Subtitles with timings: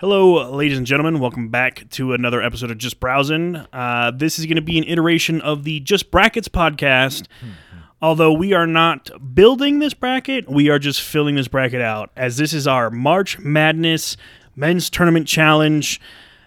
[0.00, 1.20] Hello, ladies and gentlemen.
[1.20, 3.56] Welcome back to another episode of Just Browsing.
[3.70, 7.26] Uh, this is going to be an iteration of the Just Brackets podcast.
[8.00, 12.38] Although we are not building this bracket, we are just filling this bracket out, as
[12.38, 14.16] this is our March Madness
[14.56, 16.00] Men's Tournament Challenge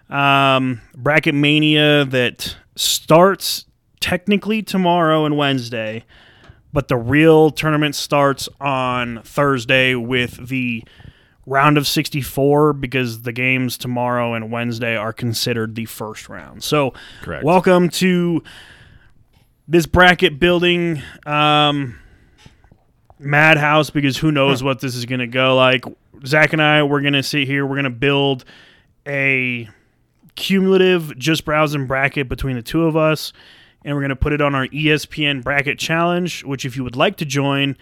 [0.09, 3.65] um, bracket mania that starts
[3.99, 6.05] technically tomorrow and Wednesday,
[6.73, 10.83] but the real tournament starts on Thursday with the
[11.45, 16.63] round of 64 because the games tomorrow and Wednesday are considered the first round.
[16.63, 17.43] So, Correct.
[17.43, 18.43] welcome to
[19.67, 21.99] this bracket building um,
[23.19, 25.83] madhouse because who knows what this is going to go like.
[26.25, 28.45] Zach and I, we're going to sit here, we're going to build
[29.05, 29.67] a
[30.35, 33.33] cumulative just browsing bracket between the two of us
[33.85, 36.95] and we're going to put it on our ESPN bracket challenge which if you would
[36.95, 37.77] like to join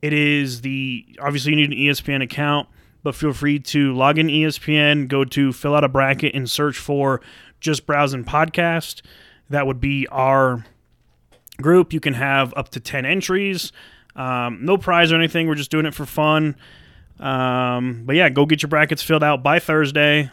[0.00, 2.68] it is the obviously you need an ESPN account
[3.02, 6.78] but feel free to log in ESPN go to fill out a bracket and search
[6.78, 7.20] for
[7.60, 9.02] just browsing podcast.
[9.48, 10.64] That would be our
[11.60, 11.92] group.
[11.92, 13.72] You can have up to 10 entries.
[14.16, 15.46] Um, no prize or anything.
[15.46, 16.56] We're just doing it for fun.
[17.18, 20.30] Um, but yeah go get your brackets filled out by thursday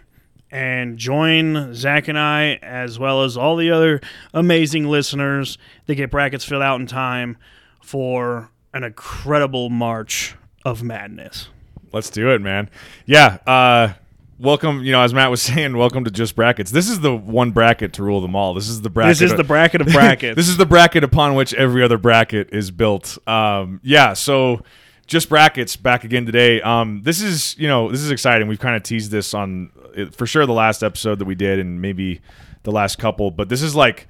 [0.51, 3.99] and join Zach and I, as well as all the other
[4.33, 7.37] amazing listeners that get brackets filled out in time
[7.81, 11.49] for an incredible March of Madness.
[11.91, 12.69] Let's do it, man.
[13.05, 13.37] Yeah.
[13.45, 13.93] Uh,
[14.39, 14.83] welcome.
[14.83, 16.71] You know, as Matt was saying, welcome to just brackets.
[16.71, 18.53] This is the one bracket to rule them all.
[18.53, 19.17] This is the bracket.
[19.17, 20.35] This is the bracket of brackets.
[20.35, 23.17] this is the bracket upon which every other bracket is built.
[23.27, 24.13] Um, yeah.
[24.13, 24.63] So
[25.07, 26.61] just brackets back again today.
[26.61, 28.47] Um, this is you know this is exciting.
[28.47, 29.71] We've kind of teased this on
[30.11, 32.21] for sure the last episode that we did, and maybe
[32.63, 33.31] the last couple.
[33.31, 34.07] But this is like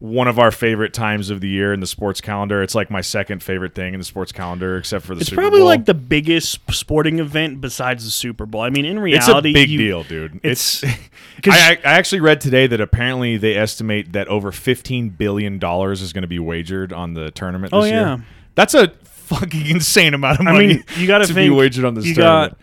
[0.00, 2.62] one of our favorite times of the year in the sports calendar.
[2.62, 5.20] It's like my second favorite thing in the sports calendar, except for the Super Bowl.
[5.20, 5.66] it's Super probably Bowl.
[5.68, 8.62] like the biggest sporting event besides the Super Bowl.
[8.62, 10.40] I mean, in reality, It's a big you- deal, dude.
[10.42, 10.94] It's It's.
[11.42, 16.00] 'cause- I, I actually read today that apparently they estimate that over fifteen billion dollars
[16.02, 17.72] is going to be wagered on the tournament.
[17.74, 18.16] Oh, yeah.
[18.16, 18.24] year.
[18.54, 20.56] that's a fucking insane amount of money.
[20.58, 22.52] I mean, you got to to think be wagered on this You tournament.
[22.52, 22.60] got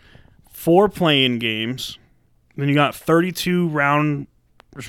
[0.52, 1.98] four playing games,
[2.56, 4.26] then you got thirty-two round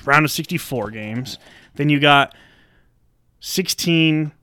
[0.04, 1.38] round of sixty-four games,
[1.80, 2.36] then you got
[3.40, 4.34] sixteen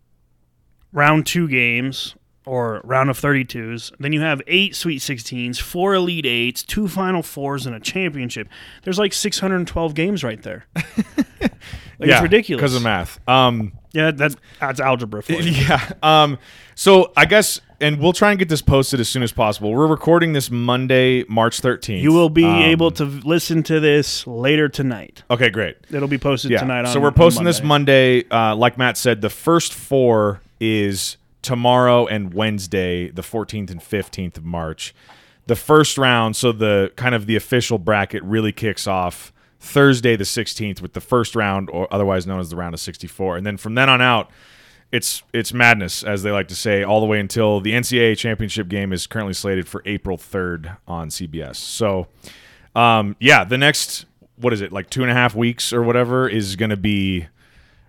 [0.93, 2.17] round two games
[2.47, 3.93] or round of 32s.
[3.99, 8.49] Then you have eight Sweet 16s, four Elite Eights, two Final Fours, and a championship.
[8.85, 10.65] There's like 612 games right there.
[10.77, 11.51] like,
[11.99, 12.61] it's ridiculous.
[12.61, 13.19] because of math.
[13.29, 15.51] Um, Yeah, that, that's algebra for you.
[15.69, 15.93] yeah.
[16.05, 16.39] Um,
[16.77, 19.72] so I guess, and we'll try and get this posted as soon as possible.
[19.72, 22.03] We're recording this Monday, March thirteenth.
[22.03, 25.22] You will be Um, able to listen to this later tonight.
[25.31, 25.76] Okay, great.
[25.91, 26.60] It'll be posted Yeah.
[26.60, 26.81] tonight.
[26.81, 28.22] On, so we're on posting this Monday.
[28.25, 28.50] Monday.
[28.53, 34.37] Uh, like Matt said, the first four is tomorrow and Wednesday, the 14th and 15th
[34.37, 34.94] of March.
[35.47, 40.25] The first round, so the kind of the official bracket really kicks off Thursday the
[40.25, 43.56] 16th with the first round, or otherwise known as the round of 64, and then
[43.56, 44.31] from then on out.
[44.93, 48.69] It's it's madness, as they like to say, all the way until the NCAA championship
[48.69, 51.57] game is currently slated for April third on CBS.
[51.57, 52.07] So,
[52.75, 56.29] um, yeah, the next what is it like two and a half weeks or whatever
[56.29, 57.27] is going to be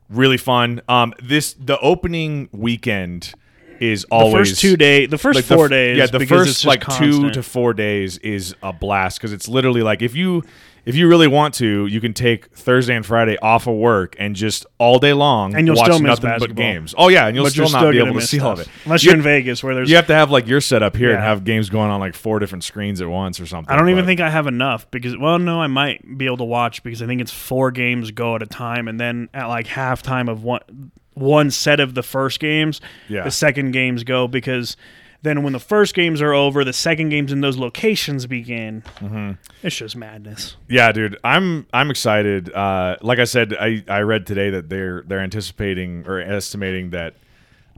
[0.10, 0.82] really fun.
[0.88, 3.34] Um, this the opening weekend
[3.80, 5.98] is The always first two day, the first like four f- days.
[5.98, 10.02] Yeah, the first like two to four days is a blast because it's literally like
[10.02, 10.44] if you
[10.88, 14.36] if you really want to, you can take Thursday and Friday off of work and
[14.36, 16.96] just all day long And you'll watch still nothing but games.
[16.98, 19.04] Oh yeah, and you'll but still not be able to see all of it unless
[19.04, 19.90] You- you're in Vegas, where there's.
[19.90, 22.40] You have to have like your setup here and have games going on like four
[22.40, 23.72] different screens at once or something.
[23.74, 26.44] I don't even think I have enough because, well, no, I might be able to
[26.46, 29.68] watch because I think it's four games go at a time, and then at like
[29.68, 30.62] halftime of one
[31.14, 33.24] one set of the first games, Yeah.
[33.24, 34.78] the second games go because
[35.28, 38.84] then when the first games are over, the second games in those locations begin.
[39.00, 39.32] Mm-hmm.
[39.64, 40.56] It's just madness.
[40.70, 42.54] Yeah, dude, I'm I'm excited.
[42.54, 47.16] Uh, like I said, I, I read today that they're they're anticipating or estimating that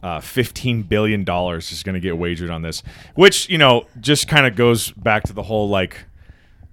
[0.03, 2.83] uh, fifteen billion dollars is going to get wagered on this,
[3.15, 6.05] which you know just kind of goes back to the whole like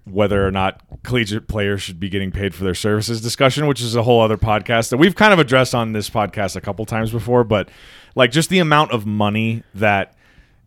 [0.05, 3.97] whether or not collegiate players should be getting paid for their services discussion, which is
[3.97, 7.11] a whole other podcast that we've kind of addressed on this podcast a couple times
[7.11, 7.43] before.
[7.43, 7.69] But
[8.15, 10.16] like just the amount of money that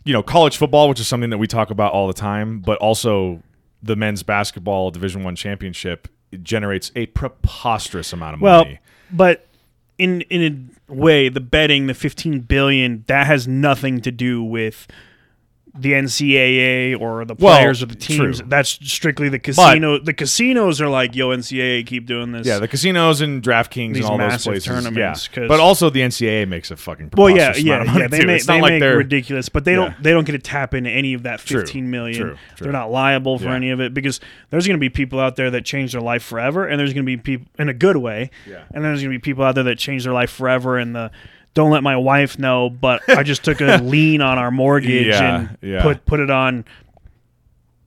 [0.06, 2.78] you know college football, which is something that we talk about all the time, but
[2.80, 3.42] also
[3.81, 8.80] the men's basketball Division One championship it generates a preposterous amount of Well, money.
[9.12, 9.48] but
[9.98, 14.88] in in a way, the betting, the fifteen billion, that has nothing to do with
[15.77, 18.39] the NCAA or the Well, players or the teams.
[18.39, 18.48] true.
[18.48, 20.00] That's strictly the casino.
[20.00, 22.45] the casinos are like, yo, NCAA, keep doing this.
[22.48, 24.66] Yeah, the casinos and DraftKings and all those places.
[24.66, 28.07] tournaments, yeah, but also the NCAA makes a fucking well, yeah, yeah, yeah.
[28.07, 29.77] They make, they like make ridiculous, but they Yeah.
[29.77, 32.19] don't they don't get to tap into any of that True, fifteen million.
[32.19, 32.63] true, true.
[32.65, 33.56] They're not liable for Yeah.
[33.56, 34.19] any of it because
[34.50, 37.06] there's going to be people out there that change their life forever, and there's going
[37.06, 38.57] to be people in a good way, Yeah.
[38.74, 40.95] and then there's going to be people out there that change their life forever and
[40.95, 41.12] the.
[41.54, 45.40] Don't let my wife know, but I just took a lien on our mortgage Yeah,
[45.40, 45.81] and yeah.
[45.81, 46.63] put put it on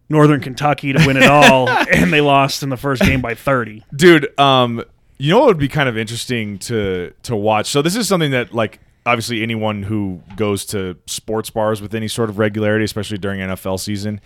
[0.09, 3.83] Northern Kentucky to win it all, and they lost in the first game by thirty.
[3.95, 4.83] dude um
[5.19, 8.33] you know what would be kind of interesting to to watch so this is something
[8.33, 13.19] that like obviously anyone who goes to sports bars with any sort of regularity especially
[13.19, 14.21] during nfl season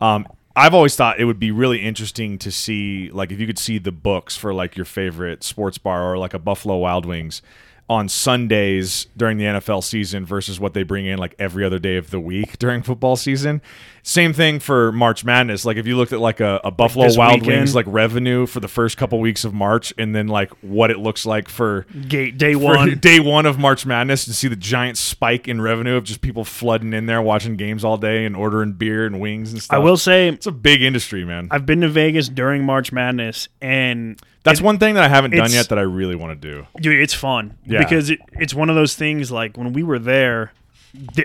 [0.00, 0.26] um
[0.56, 3.78] i've always thought it would be really interesting to see like if you could see
[3.78, 7.40] the books for like your favorite sports bar or like a buffalo wild wings
[7.88, 11.96] on Sundays during the NFL season versus what they bring in like every other day
[11.96, 13.60] of the week during football season.
[14.04, 15.64] Same thing for March Madness.
[15.64, 17.58] Like if you looked at like a, a Buffalo this Wild weekend?
[17.58, 20.98] Wings like revenue for the first couple weeks of March and then like what it
[20.98, 22.98] looks like for, Gate day one.
[23.00, 26.44] day one of March Madness to see the giant spike in revenue of just people
[26.44, 29.76] flooding in there watching games all day and ordering beer and wings and stuff.
[29.76, 31.46] I will say It's a big industry, man.
[31.52, 35.30] I've been to Vegas during March Madness, and That's it- one thing that I haven't
[35.30, 36.66] done yet that I really want to do.
[36.80, 37.78] dude, it's fun Yeah.
[37.78, 39.30] because it, it's one of those things.
[39.30, 40.52] Like when we were there,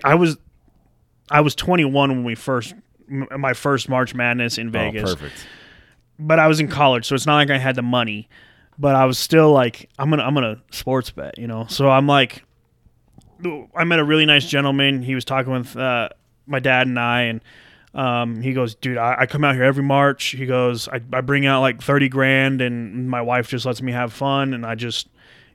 [0.03, 0.37] I was
[1.29, 2.73] I was 21 when we first
[3.09, 5.47] m- my first March Madness in Vegas, Oh, perfect.
[6.19, 8.29] but I was in college, so it's not like I had the money.
[8.79, 11.65] But I was still like, I'm gonna I'm gonna sports bet, you know.
[11.67, 12.43] So I'm like,
[13.75, 15.01] I met a really nice gentleman.
[15.01, 16.09] He was talking with uh,
[16.45, 17.41] my dad and I, and
[17.93, 21.21] um, he goes, "Dude, I, I come out here every March." He goes, I, "I
[21.21, 24.75] bring out like thirty grand, and my wife just lets me have fun, and I
[24.75, 25.07] just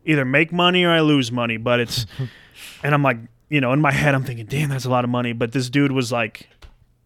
[0.05, 2.07] either make money or I lose money." But it's,
[2.83, 3.19] and I'm like,
[3.53, 5.69] you know, in my head, I'm thinking, "Damn, that's a lot of money." But this
[5.71, 6.49] dude was like.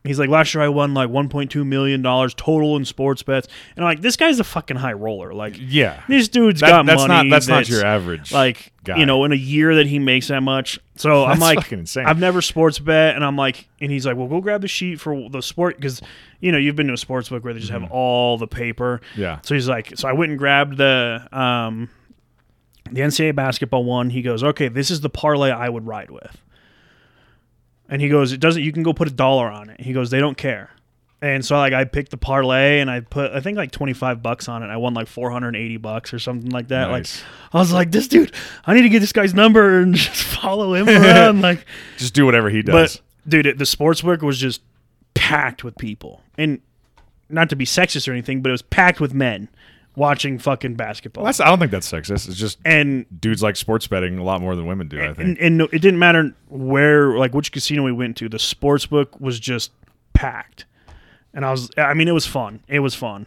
[0.05, 3.85] He's like, last year I won like 1.2 million dollars total in sports bets, and
[3.85, 5.35] I'm like, this guy's a fucking high roller.
[5.35, 6.01] Like, Yeah.
[6.09, 7.29] this dude's That- got that's money.
[7.29, 8.31] not that's, not your average.
[8.31, 8.99] like guy.
[8.99, 12.07] you know in a year that he makes that much so i'm like insane.
[12.07, 15.01] i've never sports bet and i'm like and he's like well go grab the sheet
[15.01, 16.01] for the sport because
[16.39, 19.01] you know you've been to a sports book where they just have all the paper
[19.15, 19.23] Mm-hmm.
[19.23, 19.41] Yeah.
[19.43, 21.89] so he's like so i went and grabbed the um
[22.93, 26.43] the ncaa basketball one he goes okay this is the parlay i would ride with
[27.89, 30.11] and he goes it doesn't you can go put a dollar on it he goes
[30.11, 30.71] they don't care
[31.23, 34.49] and so like I picked the parlay and I put I think like 25 bucks
[34.49, 34.67] on it.
[34.67, 36.91] I won like 480 bucks or something like that.
[36.91, 37.23] Nice.
[37.23, 38.35] Like I was like this dude,
[38.67, 41.65] I need to get this guy's number and just follow him around like
[41.97, 42.99] Just do whatever he does.
[42.99, 44.61] but dude, it, the sports book was just
[45.15, 46.21] packed with people.
[46.37, 46.61] And
[47.31, 49.49] not to be sexist or anything, but it was packed with men
[49.97, 51.25] watching fucking basketball.
[51.25, 52.29] That's, I don't think that's sexist.
[52.29, 55.03] It's just and dudes like sports betting a lot more than women do.
[55.03, 55.19] I think.
[55.19, 58.87] and, and no, it didn't matter where like which casino we went to the sports
[58.87, 59.73] book was just
[60.15, 60.65] packed
[61.35, 63.27] and i was i mean it was fun it was fun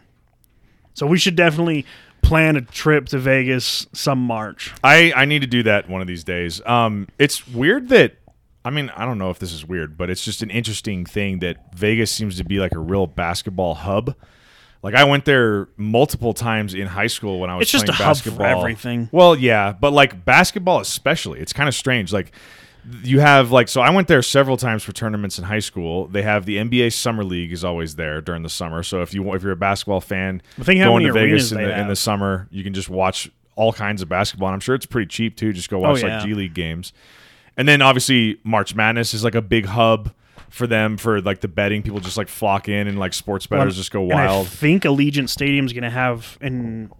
[0.94, 1.86] so we should definitely
[2.20, 6.08] plan a trip to vegas some march I I need to do that one of
[6.08, 6.60] these days.
[6.66, 8.16] Um, it's weird that.
[8.62, 11.38] I mean, I don't know if this is weird, but it's just an interesting thing
[11.38, 14.14] that Vegas seems to be like a real basketball hub.
[14.82, 18.00] Like I went there multiple times in high school when I was It's just playing
[18.00, 18.60] a hub for basketball.
[18.60, 19.08] everything.
[19.12, 22.12] Well, yeah, but like basketball especially, it's kind of strange.
[22.12, 22.32] Like
[23.02, 26.06] you have like so I went there several times for tournaments in high school.
[26.08, 28.82] They have the NBA Summer League is always there during the summer.
[28.82, 31.78] So if you if you're a basketball fan, Think how going to Vegas in the,
[31.78, 34.48] in the summer, you can just watch all kinds of basketball.
[34.48, 35.52] And I'm sure it's pretty cheap too.
[35.52, 36.18] Just go oh, watch Oh, yeah.
[36.18, 36.94] like G League games.
[37.56, 40.14] And then obviously March Madness is like a big hub
[40.50, 41.82] for them for like the betting.
[41.82, 44.48] People just like flock in and like sports bettors just go And I wild.
[44.48, 46.90] think Allegiant Stadium's going to have in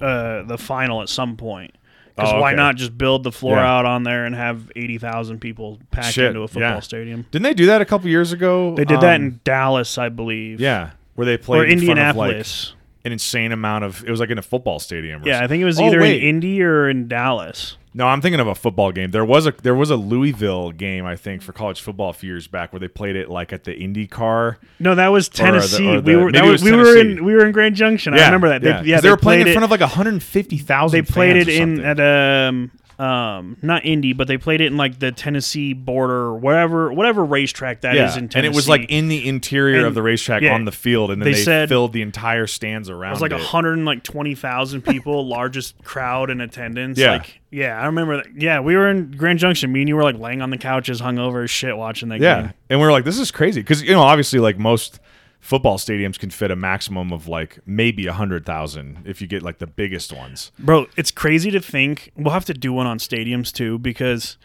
[0.00, 1.74] uh, the final at some point.
[2.14, 3.70] Because Oh, why not just build the floor Yeah.
[3.78, 6.80] out on there and have eighty thousand people packed Shit, into a football yeah.
[6.80, 7.26] stadium?
[7.30, 8.74] Didn't they do that a couple years ago?
[8.74, 10.58] They did that Um, in Dallas, I believe.
[10.60, 12.72] yeah, where they played or in front of, like, Indianapolis.
[13.06, 14.04] An insane amount of.
[14.04, 15.22] It was like in a football stadium.
[15.22, 16.22] or yeah, I think it was Oh, either wait.
[16.22, 17.76] in Indy or in Dallas.
[17.94, 19.10] No, I'm thinking of a football game.
[19.10, 22.30] There was a there was a Louisville game I think for college football a few
[22.30, 24.58] years back where they played it like at the Indy car.
[24.78, 25.86] No, that was the- Tennessee.
[25.88, 28.12] or we the- were that was, was we were in we were in Grand Junction.
[28.12, 28.60] I remember that.
[28.60, 30.92] They, yeah, 'Cause they, were playing in front it, of like 150,000.
[30.98, 34.98] They played it in at um um not Indy, but they played it in like
[34.98, 38.38] the Tennessee border, whatever whatever racetrack that is yeah, in Tennessee.
[38.38, 41.10] and it was like in the interior And- of the racetrack yeah, on the field,
[41.10, 43.10] and then they they, said- filled the entire stands around.
[43.12, 43.42] It was like a it.
[43.42, 46.98] hundred and like twenty thousand people, largest crowd in attendance.
[46.98, 47.12] Yeah.
[47.12, 48.16] Like, yeah, I remember.
[48.18, 48.26] That.
[48.40, 49.72] Yeah, we were in Grand Junction.
[49.72, 52.40] Me and you were like laying on the couches, hungover as shit, watching that Yeah,
[52.42, 52.52] game.
[52.70, 55.00] and we were like, this is crazy because you know obviously like most
[55.46, 59.42] football stadiums can fit a maximum of like maybe a hundred thousand if you get
[59.42, 60.50] like the biggest ones.
[60.58, 64.38] Bro, it's crazy to think we'll have to do one on stadiums too because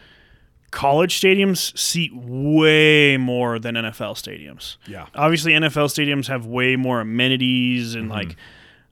[0.70, 4.76] college stadiums seat way more than NFL stadiums.
[4.86, 5.06] Yeah.
[5.16, 8.12] Obviously, NFL stadiums have way more amenities and mm-hmm.
[8.12, 8.36] like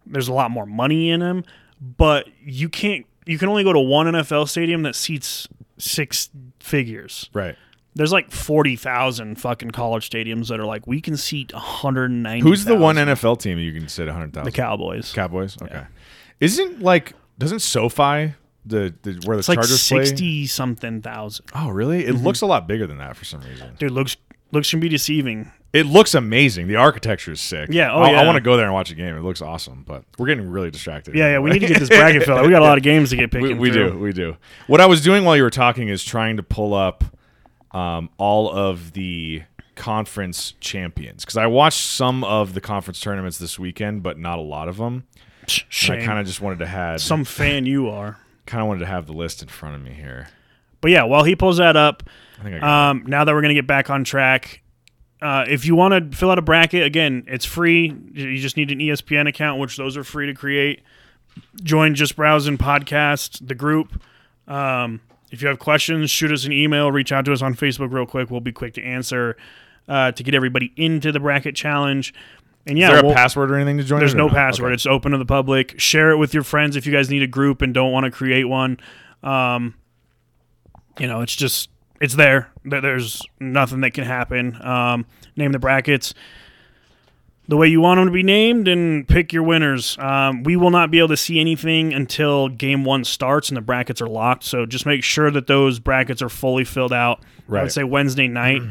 [0.05, 1.45] there's a lot more money in them,
[1.81, 3.07] but you can't.
[3.25, 5.47] You can only go to one NFL stadium that seats
[5.79, 7.31] six figures.
[7.33, 7.55] Right.
[7.95, 12.11] There's like forty thousand fucking college stadiums that are like we can seat one hundred
[12.11, 12.43] and ninety.
[12.43, 14.45] Who's the one NFL team you can sit 100,000?
[14.45, 15.13] The Cowboys.
[15.13, 15.57] Cowboys?
[15.61, 15.85] Okay.
[16.39, 20.05] Isn't like doesn't SoFi the, the where the It's like Chargers play?
[20.05, 21.47] sixty something thousand.
[21.55, 22.05] Oh, really?
[22.05, 22.25] It mm-hmm.
[22.25, 23.75] looks a lot bigger than that for some reason.
[23.79, 24.17] Dude, looks
[24.53, 25.51] looks can be deceiving.
[25.73, 26.67] It looks amazing.
[26.67, 27.69] The architecture is sick.
[27.71, 28.27] Yeah, oh, I, yeah.
[28.27, 29.17] want to go there and watch a game.
[29.17, 31.15] It looks awesome, but we're getting really distracted.
[31.15, 31.39] Yeah, yeah.
[31.39, 32.45] We need to get this bracket filled out.
[32.45, 33.43] We got a lot of games to get picked.
[33.43, 34.37] we, we do, we do.
[34.67, 37.05] What I was doing while you were talking is trying to pull up
[37.73, 39.43] um, all of the
[39.77, 44.43] conference champions because I watched some of the conference tournaments this weekend, but not a
[44.43, 45.07] lot of them.
[45.49, 48.19] I kind of just wanted to have Some fan you are.
[48.47, 50.29] kind of wanted to have the list in front of me here.
[50.81, 52.03] But yeah, while he pulls that up,
[52.39, 54.63] I think I um, now that we're gonna get back on track,
[55.23, 57.95] uh, if you want to fill out a bracket, again, it's free.
[58.13, 60.83] You just need an ESPN account, which those are free to create.
[61.63, 64.03] Join Just Browsing Podcast, the group.
[64.49, 65.01] Um,
[65.31, 68.07] if you have questions, shoot us an email, reach out to us on Facebook real
[68.07, 68.31] quick.
[68.31, 69.37] We'll be quick to answer
[69.89, 72.13] uh, to get everybody into the bracket challenge.
[72.67, 74.01] And yeah, Is there a we'll- password or anything to join?
[74.01, 74.69] there's no password.
[74.69, 74.75] Okay.
[74.75, 75.79] It's open to the public.
[75.81, 78.11] Share it with your friends if you guys need a group and don't want to
[78.11, 78.79] create one.
[79.23, 79.75] Um,
[80.99, 81.71] you know, it's just
[82.01, 82.51] it's there.
[82.65, 84.61] There- There's nothing that can happen.
[84.63, 85.07] Um,
[85.37, 86.13] name the brackets
[87.51, 89.99] the way you want them to be named and pick your winners.
[89.99, 93.61] Um, we will not be able to see anything until game one starts and the
[93.61, 94.45] brackets are locked.
[94.45, 97.21] So just make sure that those brackets are fully filled out.
[97.61, 98.63] I would say Wednesday night.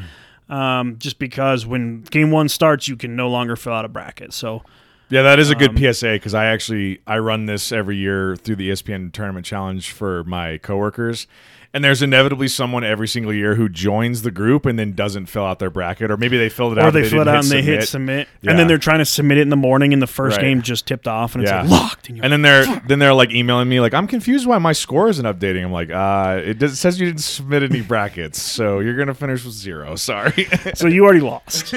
[0.48, 4.32] Um, just because when game one starts, you can no longer fill out a bracket.
[4.32, 4.62] So
[5.10, 8.34] Yeah, that is a good Um, PSA because I actually I run this every year
[8.34, 11.26] through the ESPN tournament challenge for my coworkers.
[11.72, 15.44] And there's inevitably someone every single year who joins the group and then doesn't fill
[15.44, 16.88] out their bracket, or maybe they filled it out.
[16.88, 18.26] or but they fill it out and they hit submit.
[18.26, 18.50] submit, Yeah.
[18.50, 20.46] and then they're trying to submit it in the morning, and the first Right.
[20.46, 21.60] game just tipped off, and it's Yeah.
[21.62, 22.08] like locked.
[22.08, 25.08] And And then they're then they're like emailing me like I'm confused why my score
[25.10, 25.64] isn't updating.
[25.64, 29.14] I'm like, uh, it, does, it says you didn't submit any brackets, so you're gonna
[29.14, 29.94] finish with zero.
[30.10, 30.48] Sorry.
[30.74, 31.72] so you already lost.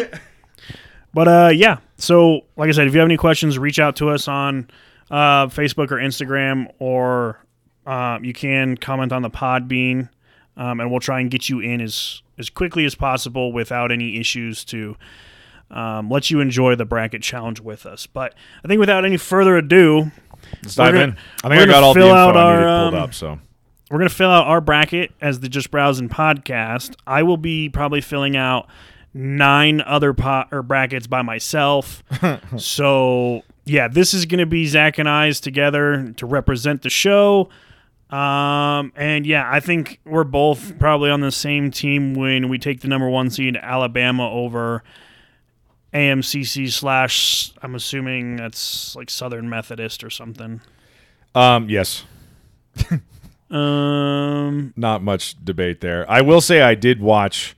[1.13, 1.77] But uh, yeah.
[1.97, 4.69] So like I said, if you have any questions, reach out to us on
[5.11, 7.37] uh, Facebook or Instagram, or
[7.85, 10.09] uh, you can comment on the Podbean,
[10.57, 14.19] um, and we'll try and get you in as as quickly as possible without any
[14.19, 14.97] issues to
[15.69, 18.07] um, let you enjoy the bracket challenge with us.
[18.07, 20.11] But I think without any further ado,
[20.63, 21.17] Let's dive gonna- in.
[21.43, 23.13] I think I got all the info out I needed pulled um, up.
[23.13, 23.39] So
[23.91, 26.95] we're going to fill out our bracket as the Just Browsing podcast.
[27.05, 28.67] I will be probably filling out
[29.13, 32.03] nine other pot or brackets by myself.
[32.57, 37.49] so yeah, this is going to be Zach and I's together to represent the show.
[38.13, 42.81] Um, and yeah, I think we're both probably on the same team when we take
[42.81, 44.83] the number one seed Alabama over
[45.93, 47.51] AMCC slash.
[47.61, 50.61] I'm assuming that's like Southern Methodist or something.
[51.33, 52.03] um, yes,
[53.53, 56.09] Um, not much debate there.
[56.09, 57.55] I will say I did watch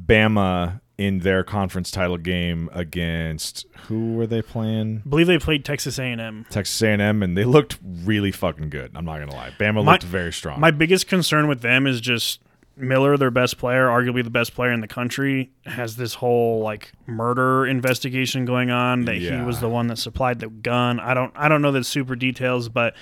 [0.00, 5.02] Bama in their conference title game against who were they playing?
[5.04, 6.46] I believe they played Texas A&M.
[6.50, 8.92] Texas A&M, and they looked really fucking good.
[8.94, 10.60] I'm not gonna lie, Bama My- looked very strong.
[10.60, 12.40] My biggest concern with them is just
[12.74, 16.92] Miller, their best player, arguably the best player in the country, has this whole like
[17.06, 19.38] murder investigation going on that Yeah.
[19.40, 20.98] he was the one that supplied the gun.
[20.98, 22.94] I don't I don't know the super details, but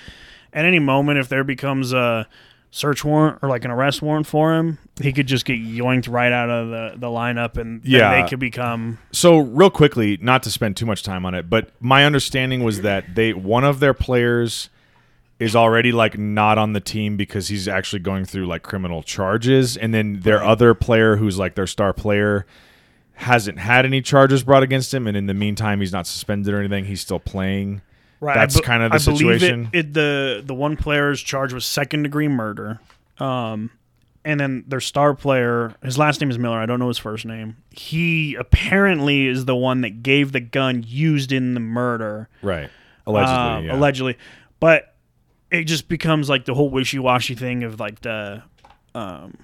[0.51, 2.27] at any moment if there becomes a
[2.73, 6.31] search warrant or like an arrest warrant for him, he could just get yoinked right
[6.31, 8.21] out of the, the lineup and Yeah.
[8.21, 11.71] they could become So real quickly, not to spend too much time on it, but
[11.81, 14.69] my understanding was that they one of their players
[15.37, 19.75] is already like not on the team because he's actually going through like criminal charges,
[19.75, 22.45] and then their other player who's like their star player
[23.15, 26.59] hasn't had any charges brought against him, and in the meantime he's not suspended or
[26.59, 26.85] anything.
[26.85, 27.81] He's still playing.
[28.21, 29.69] Right, That's be- kind of the I situation.
[29.73, 32.79] It, it, the the one player is charged with second degree murder,
[33.17, 33.71] um,
[34.23, 36.59] and then their star player, his last name is Miller.
[36.59, 37.57] I don't know his first name.
[37.71, 42.69] He apparently is the one that gave the gun used in the murder, Right.
[43.07, 43.35] Allegedly.
[43.35, 43.75] um, yeah.
[43.75, 44.17] allegedly.
[44.59, 44.93] But
[45.49, 48.43] it just becomes like the whole wishy washy thing of like the
[48.93, 49.35] um,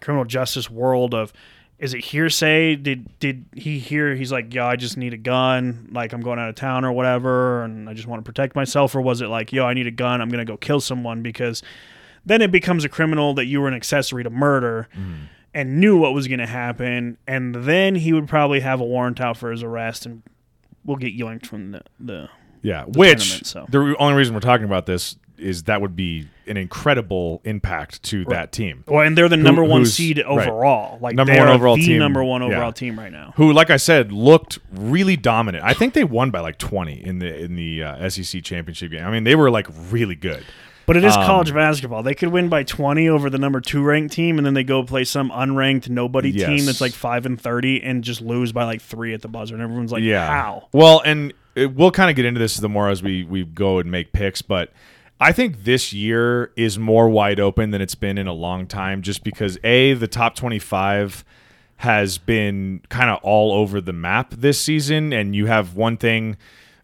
[0.00, 1.32] criminal justice world of
[1.80, 2.76] is it hearsay?
[2.76, 4.14] Did did he hear?
[4.14, 5.88] He's like, yo, I just need a gun.
[5.90, 8.94] Like I'm going out of town or whatever, and I just want to protect myself.
[8.94, 10.20] Or was it like, yo, I need a gun.
[10.20, 11.62] I'm gonna go kill someone because
[12.24, 15.24] then it becomes a criminal that you were an accessory to murder Mm-hmm.
[15.54, 19.36] and knew what was gonna happen, and then he would probably have a warrant out
[19.38, 20.22] for his arrest and
[20.84, 22.28] we'll get yoinked from the the
[22.62, 23.66] Yeah, which so.
[23.70, 28.24] the only reason we're talking about this is that would be an incredible impact to
[28.26, 28.84] that team.
[28.86, 30.26] Well, and they're the number one who's- seed right.
[30.26, 30.98] overall.
[31.00, 31.98] Like Number one overall the team.
[31.98, 32.48] number one Yeah.
[32.48, 33.32] overall team right now.
[33.36, 35.64] Who, like I said, looked really dominant.
[35.64, 39.04] I think they won by like twenty in the in the uh, SEC championship game.
[39.04, 40.44] I mean, they were like really good.
[40.86, 42.02] But it is Um, college basketball.
[42.02, 44.82] They could win by 20 over the number two ranked team, and then they go
[44.82, 48.80] play some unranked nobody team that's like 5 and 30 and just lose by like
[48.82, 49.54] three at the buzzer.
[49.54, 50.26] And everyone's like, yeah.
[50.26, 50.66] how?
[50.72, 53.78] Well, and it, we'll kind of get into this the more as we we go
[53.78, 54.72] and make picks, but
[55.20, 59.02] I think this year is more wide open than it's been in a long time,
[59.02, 61.24] just because a the top twenty five
[61.76, 66.36] has been kind of all over the map this season, and you have one thing.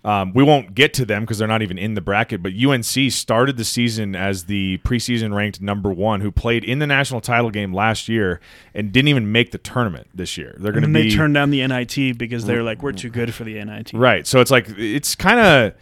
[0.05, 2.41] Um, we won't get to them because they're not even in the bracket.
[2.41, 6.87] But UNC started the season as the preseason ranked number one, who played in the
[6.87, 8.41] national title game last year
[8.73, 10.55] and didn't even make the tournament this year.
[10.61, 13.35] They're going to be they turned down the NIT because they're like, we're too good
[13.35, 13.95] for the NIT.
[13.95, 14.27] Right.
[14.29, 15.75] So it's like it's kind of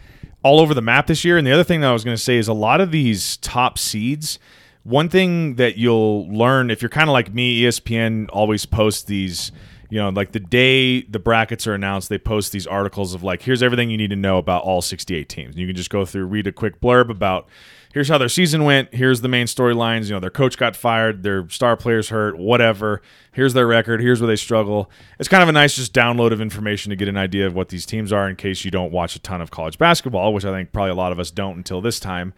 [0.45, 1.39] all over the map this year.
[1.39, 3.37] And the other thing that I was going to say is a lot of these
[3.37, 4.37] top seeds.
[4.83, 9.51] One thing that you'll learn if you're kind of like me, ESPN always posts these.
[9.89, 13.41] You know, like the day the brackets are announced, they post these articles of like,
[13.41, 15.55] here's everything you need to know about all 68 teams.
[15.55, 17.47] And you can just go through, read a quick blurb about
[17.95, 18.93] here's how their season went.
[18.93, 20.07] Here's the main storylines.
[20.07, 23.01] You know, their coach got fired, their star players hurt, whatever.
[23.31, 24.01] Here's their record.
[24.01, 24.91] Here's where they struggle.
[25.17, 27.69] It's kind of a nice just download of information to get an idea of what
[27.69, 30.51] these teams are in case you don't watch a ton of college basketball, which I
[30.51, 32.33] think probably a lot of us don't until this time.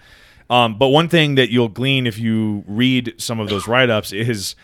[0.48, 4.14] Um, but one thing that you'll glean if you read some of those write ups
[4.14, 4.56] is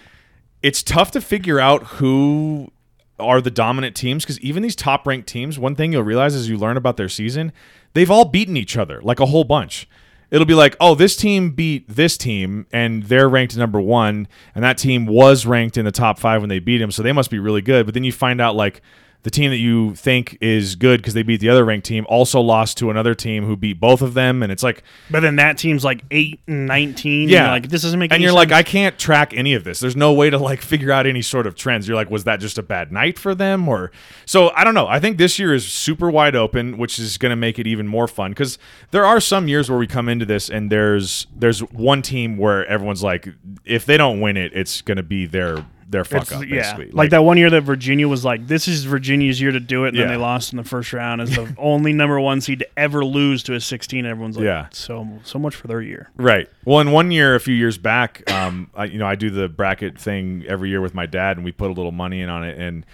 [0.61, 2.71] it's tough to figure out who
[3.19, 6.47] are the dominant teams because even these top ranked teams, one thing you'll realize as
[6.47, 7.51] you learn about their season,
[7.95, 9.87] they've all beaten each other like a whole bunch.
[10.33, 14.63] It'll be like, oh, this team beat this team and they're ranked number one, and
[14.63, 17.29] that team was ranked in the top five when they beat them, so they must
[17.29, 17.85] be really good.
[17.85, 18.81] But then you find out like
[19.23, 22.41] the team that you think is good because they beat the other ranked team also
[22.41, 25.57] lost to another team who beat both of them, and it's like But then that
[25.57, 27.21] team's like 8 and 19.
[27.23, 28.17] and yeah, like, this doesn't make sense.
[28.17, 28.51] And you're sense.
[28.51, 29.79] like, I can't track any of this.
[29.79, 31.87] There's no way to like figure out any sort of trends.
[31.87, 33.91] You're like, was that just a bad night for them, or
[34.25, 34.51] so?
[34.51, 34.87] I don't know.
[34.87, 37.87] I think this year is super wide open, which is going to make it even
[37.87, 38.57] more fun because
[38.91, 42.65] there are some years where we come into this and there's there's one team where
[42.67, 43.29] everyone's like,
[43.63, 46.55] if they don't win it, it's going to be their their fuck It's- up, yeah,
[46.73, 46.91] basically.
[46.91, 49.89] like, that one year that Virginia was like, "This is Virginia's year to do it,"
[49.89, 52.67] and then they lost in the first round as the only number one seed to
[52.77, 54.05] ever lose to a 16.
[54.05, 54.67] Everyone's like, Yeah.
[54.71, 56.49] so so much for their year." Right.
[56.65, 59.47] Well, in one year, a few years back, um, I, you know, I do the
[59.47, 62.43] bracket thing every year with my dad, and we put a little money in on
[62.43, 62.57] it.
[62.57, 62.85] And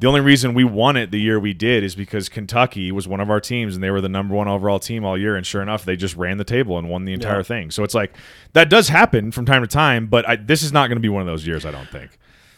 [0.00, 3.20] the only reason we won it the year we did is because Kentucky was one
[3.20, 5.36] of our teams, and they were the number one overall team all year.
[5.36, 7.42] And sure enough, they just ran the table and won the entire Yeah.
[7.44, 7.70] thing.
[7.70, 8.12] So it's like
[8.52, 11.08] that does happen from time to time, but I, this is not going to be
[11.08, 11.64] one of those years.
[11.64, 12.10] I don't think.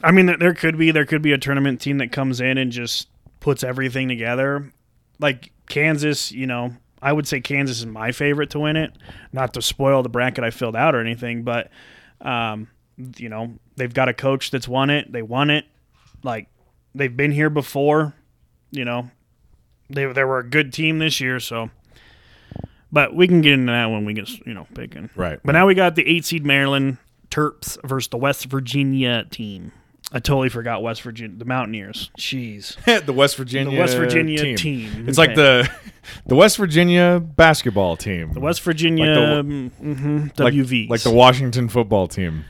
[0.04, 2.70] I mean, there- could be there could be a tournament team that comes in and
[2.70, 3.08] just
[3.40, 4.70] puts everything together,
[5.18, 6.30] like Kansas.
[6.30, 8.92] You know, I would say Kansas is my favorite to win it.
[9.32, 11.70] Not to spoil the bracket I filled out or anything, but
[12.20, 12.68] um,
[13.16, 15.10] you know, they've got a coach that's won it.
[15.10, 15.64] They won it.
[16.22, 16.48] Like
[16.94, 18.14] they've been here before.
[18.70, 19.10] You know,
[19.90, 21.70] they they were a good team this year, so.
[22.92, 25.10] But we can get into that when we get you know picking.
[25.16, 25.40] Right.
[25.44, 29.72] But now we got the eight seed Maryland Terps versus the West Virginia team.
[30.12, 32.10] I totally forgot West Virginia, the Mountaineers.
[32.18, 34.56] Jeez, the West Virginia, the West Virginia team.
[34.56, 35.08] team.
[35.08, 35.28] It's Okay.
[35.28, 35.68] like the
[36.26, 38.32] the West Virginia basketball team.
[38.32, 40.88] the West Virginia Like mhm, like, WVs.
[40.90, 42.44] like the Washington football team.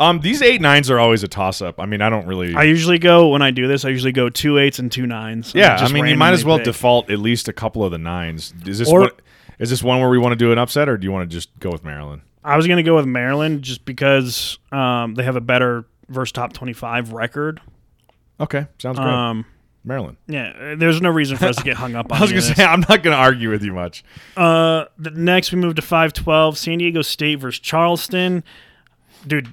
[0.00, 1.78] Um, these eight nines are always a toss up.
[1.78, 2.54] I mean, I don't really.
[2.54, 3.84] I usually go when I do this.
[3.84, 5.52] I usually go two eights and two nines.
[5.54, 6.64] yeah, I mean, you might as well pick.
[6.64, 8.54] default at least a couple of the nines.
[8.66, 9.10] Is this Or- one,
[9.58, 11.36] is this one where we want to do an upset, or do you want to
[11.36, 12.22] just go with Maryland?
[12.42, 16.52] I was gonna go with Maryland just because um, they have a better versus top
[16.52, 17.60] twenty five record.
[18.40, 19.08] Okay, sounds great.
[19.08, 19.44] Um,
[19.84, 20.16] Maryland.
[20.28, 22.18] yeah, there's no reason for us to get hung up on.
[22.18, 22.64] I was gonna say.
[22.64, 24.04] I'm not gonna argue with you much.
[24.36, 26.56] Uh, the, next we move to five twelve.
[26.56, 28.44] San Diego State versus Charleston.
[29.26, 29.48] Dude,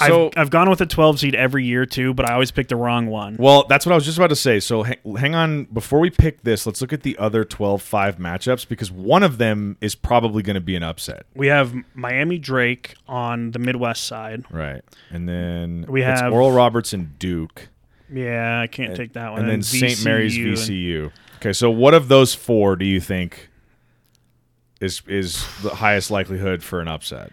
[0.00, 2.50] I, So- I've, I've gone with a twelve seed every year too, but I always
[2.50, 3.36] pick the wrong one.
[3.38, 4.60] Well, that's what I was just about to say.
[4.60, 8.68] So hang, hang on, before we pick this, let's look at the other 12-5 matchups
[8.68, 11.24] because one of them is probably going to be an upset.
[11.34, 14.44] We have Miami Drake on the Midwest side.
[14.50, 14.82] Right.
[15.10, 17.68] And then We have- Oral Roberts and Duke.
[18.12, 19.40] Yeah, I can't take that one.
[19.42, 20.04] and then St.
[20.04, 21.12] Mary's VCU and-.
[21.36, 23.48] Okay, so what of those four do you think
[24.80, 27.32] is is the highest likelihood for an upset?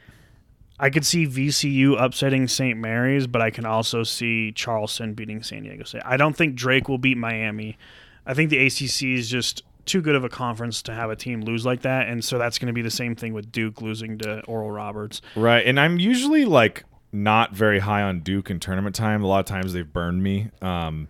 [0.80, 2.78] I could see VCU upsetting St.
[2.78, 6.04] Mary's, but I can also see Charleston beating San Diego State.
[6.06, 7.78] I don't think Drake will beat Miami.
[8.26, 11.42] I think the ACC is just too good of a conference to have a team
[11.42, 14.18] lose like that, and so that's going to be the same thing with Duke losing
[14.20, 15.22] to Oral Roberts.
[15.36, 19.24] Right, and I'm usually like not very high on Duke in tournament time.
[19.24, 20.52] A lot of times they've burned me.
[20.62, 21.08] Um,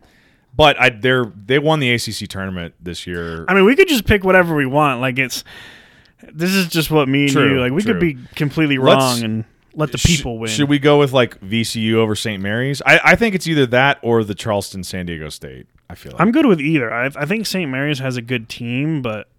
[0.55, 3.45] but I they're they won the ACC tournament this year.
[3.47, 5.01] I mean, we could just pick whatever we want.
[5.01, 5.43] Like it's
[6.31, 7.71] This is just what me and True, you like.
[7.73, 9.45] We could be completely Let's- wrong and
[9.77, 10.49] let the Sh- people win.
[10.49, 12.41] Should we go with like VCU over St.
[12.41, 12.81] Mary's?
[12.85, 15.67] I, I think it's either that or the Charleston San Diego State.
[15.89, 16.19] I feel like.
[16.19, 16.91] I'm good with either.
[16.91, 17.69] I, I think St.
[17.69, 19.29] Mary's has a good team, but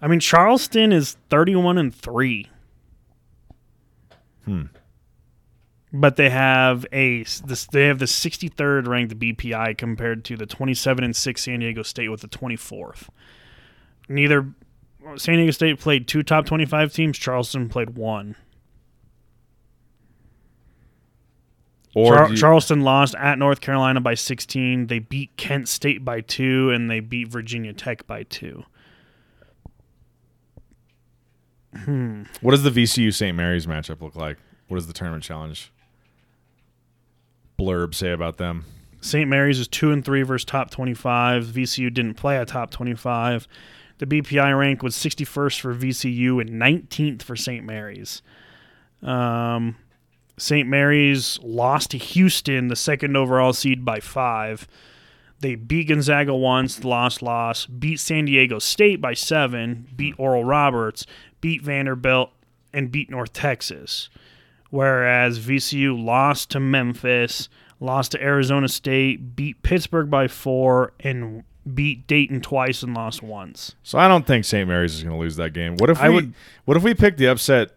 [0.00, 2.48] I mean Charleston is 31 and three.
[4.44, 4.62] Hmm.
[5.92, 11.02] But they have a this, they have the 63rd ranked BPI compared to the 27
[11.02, 13.08] and six San Diego State with the 24th.
[14.08, 14.54] Neither
[15.16, 17.18] San Diego State played two top 25 teams.
[17.18, 18.36] Charleston played one.
[21.94, 24.86] Or Char- Charleston lost at North Carolina by 16.
[24.86, 28.64] They beat Kent State by two, and they beat Virginia Tech by two.
[32.40, 33.36] what does the VCU St.
[33.36, 34.38] Mary's matchup look like?
[34.68, 35.72] What does the tournament challenge
[37.58, 38.64] blurb say about them?
[39.00, 39.28] St.
[39.28, 41.46] Mary's is two and three versus top 25.
[41.46, 43.48] VCU didn't play a top 25.
[43.98, 47.64] The BPI rank was 61st for VCU and 19th for St.
[47.64, 48.22] Mary's.
[49.02, 49.76] Um,
[50.40, 50.66] St.
[50.68, 54.66] Mary's lost to Houston, the second overall seed, by five.
[55.40, 57.78] They beat Gonzaga once, lost, lost.
[57.80, 59.86] Beat San Diego State by seven.
[59.96, 61.06] Beat Oral Roberts.
[61.40, 62.30] Beat Vanderbilt
[62.72, 64.08] and beat North Texas.
[64.70, 67.48] Whereas VCU lost to Memphis,
[67.80, 71.42] lost to Arizona State, beat Pittsburgh by four, and
[71.74, 73.74] beat Dayton twice and lost once.
[73.82, 74.68] So I don't think St.
[74.68, 75.76] Mary's is going to lose that game.
[75.76, 77.72] What if we I would- what if we pick the upset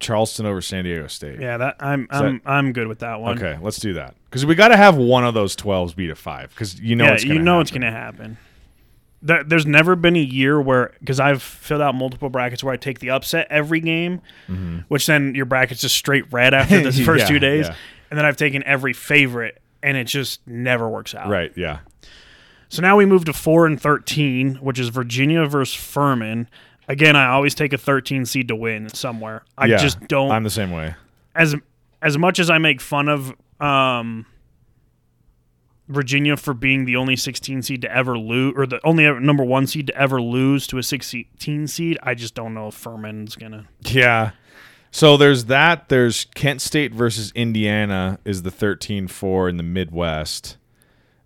[0.00, 1.40] Charleston over San Diego State?
[1.40, 3.36] Yeah, that I'm that- I'm I'm good with that one.
[3.38, 4.14] Okay, let's do that.
[4.30, 7.04] Cuz we got to have one of those 12s beat a 5 cuz you know
[7.04, 7.62] yeah, it's gonna you know happen.
[7.62, 8.36] it's gonna happen.
[9.20, 12.76] There, there's never been a year where because I've filled out multiple brackets where I
[12.76, 14.20] take the upset every game,
[14.86, 17.16] which then your bracket's just straight red after the first Mm-hmm.
[17.18, 17.74] Yeah, two days, yeah.
[18.10, 21.28] and then I've taken every favorite and it just never works out.
[21.28, 21.78] Right, yeah.
[22.68, 26.48] So now we move to four and thirteen, which is Virginia versus Furman.
[26.88, 29.44] Again, I always take a 13 seed to win somewhere.
[29.56, 30.94] I yeah, just don't I'm the same way.
[31.34, 31.54] as
[32.00, 34.24] as much as I make fun of um,
[35.88, 39.44] Virginia for being the only 16 seed to ever lose, or the only ever, number
[39.44, 43.36] one seed to ever lose to a 16 seed, I just don't know if Furman's
[43.36, 43.68] gonna.
[43.82, 44.32] Yeah.
[44.90, 45.88] So there's that.
[45.88, 50.56] There's Kent State versus Indiana is the 13-4 in the Midwest.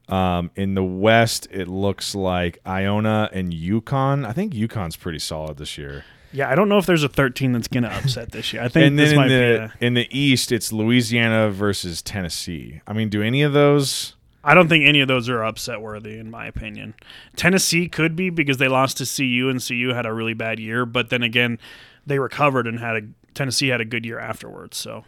[0.09, 4.27] Um, in the West, it looks like Iona and UConn.
[4.27, 6.05] I think UConn's pretty solid this year.
[6.33, 8.63] Yeah, I don't know if there's a 13 that's gonna upset this year.
[8.63, 9.35] I think And this then in might be.
[9.35, 12.81] the A, in the East, it's Louisiana versus Tennessee.
[12.87, 14.17] I mean, do any of those?
[14.45, 16.95] I don't think any of those are upset worthy, in my opinion.
[17.37, 20.85] Tennessee could be because they lost to CU, and CU had a really bad year.
[20.85, 21.59] But then again,
[22.07, 23.01] they recovered and had a
[23.35, 24.77] Tennessee had a good year afterwards.
[24.79, 25.05] So.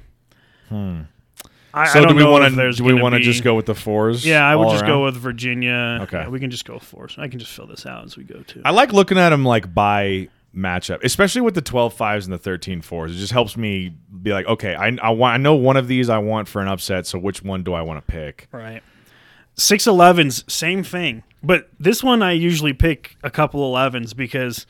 [1.74, 1.88] I.
[1.88, 4.24] So I do we want to do we want to just go with the fours?
[4.24, 4.90] Yeah, I would just around?
[4.90, 5.98] go with Virginia.
[6.02, 6.18] Okay.
[6.18, 7.16] Yeah, we can just go fours.
[7.18, 8.62] I can just fill this out as we go too.
[8.64, 12.38] I like looking at them like by matchup, especially with the 12 fives and the
[12.38, 13.12] 13 fours.
[13.12, 16.08] It just helps me be like, okay, I, I want I know one of these
[16.08, 18.48] I want for an upset, so which one do I want to pick?
[18.52, 18.82] right.
[19.56, 21.22] Six elevens, same thing.
[21.40, 24.66] But this one I usually pick a couple elevens because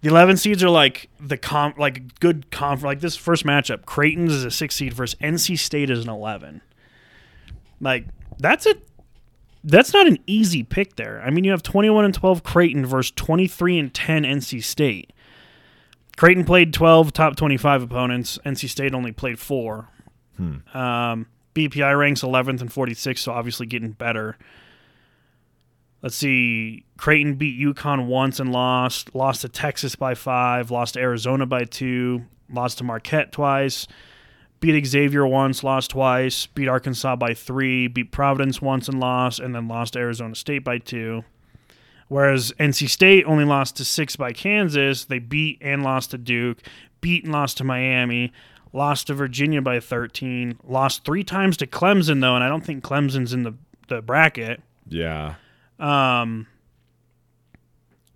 [0.00, 3.84] the eleven seeds are like the com like good conf like this first matchup.
[3.84, 6.62] Creighton's is a six seed versus NC State is an eleven.
[7.80, 8.06] Like
[8.38, 8.74] that's a
[9.64, 11.20] that's not an easy pick there.
[11.22, 15.12] I mean, you have 21 and 12 Creighton versus 23 and 10 NC State.
[16.16, 18.38] Creighton played 12 top 25 opponents.
[18.46, 19.88] NC State only played four.
[20.72, 24.38] Um, BPI ranks 11th and 46, so obviously getting better.
[26.02, 26.84] Let's see.
[26.96, 29.14] Creighton beat UConn once and lost.
[29.14, 30.70] Lost to Texas by five.
[30.70, 32.24] Lost to Arizona by two.
[32.50, 33.86] Lost to Marquette twice.
[34.60, 36.46] Beat Xavier once, lost twice.
[36.46, 37.86] Beat Arkansas by three.
[37.86, 41.24] Beat Providence once and lost, and then lost to Arizona State by two.
[42.08, 45.04] Whereas NC State only lost to six by Kansas.
[45.04, 46.62] They beat and lost to Duke.
[47.00, 48.32] Beat and lost to Miami.
[48.72, 50.58] Lost to Virginia by 13.
[50.64, 53.54] Lost three times to Clemson, though, and I don't think Clemson's in the,
[53.88, 54.62] the bracket.
[54.88, 55.34] Yeah.
[55.78, 56.46] Um,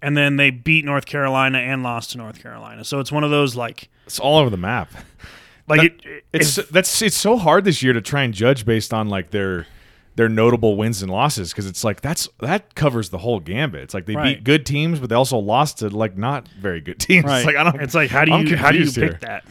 [0.01, 2.85] and then they beat North Carolina and lost to North Carolina.
[2.85, 4.90] So it's one of those like It's all over the map.
[5.68, 8.64] like That- it, it- It's that's it's so hard this year to try and judge
[8.64, 9.66] based on like their
[10.14, 13.83] their notable wins and losses because it's like that's that covers the whole gambit.
[13.83, 14.37] It's like they Right.
[14.37, 17.25] beat good teams, but they also lost to like not very good teams.
[17.25, 17.38] right.
[17.38, 17.81] It's like I don't.
[17.81, 19.18] It's like how do you how do you pick here.
[19.22, 19.44] that?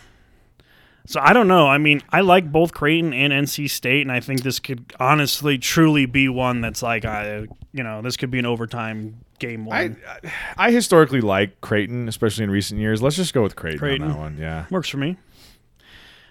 [1.06, 1.68] So I don't know.
[1.68, 5.58] I mean, I like both Creighton and NC State, and I think this could honestly,
[5.58, 9.98] truly be one that's like, I, you know, this could be an overtime game one.
[10.08, 13.02] I I historically like Creighton, especially in recent years.
[13.02, 14.04] Let's just go with Creighton, Creighton.
[14.04, 14.38] on that one.
[14.38, 14.66] Yeah.
[14.70, 15.18] Works for me.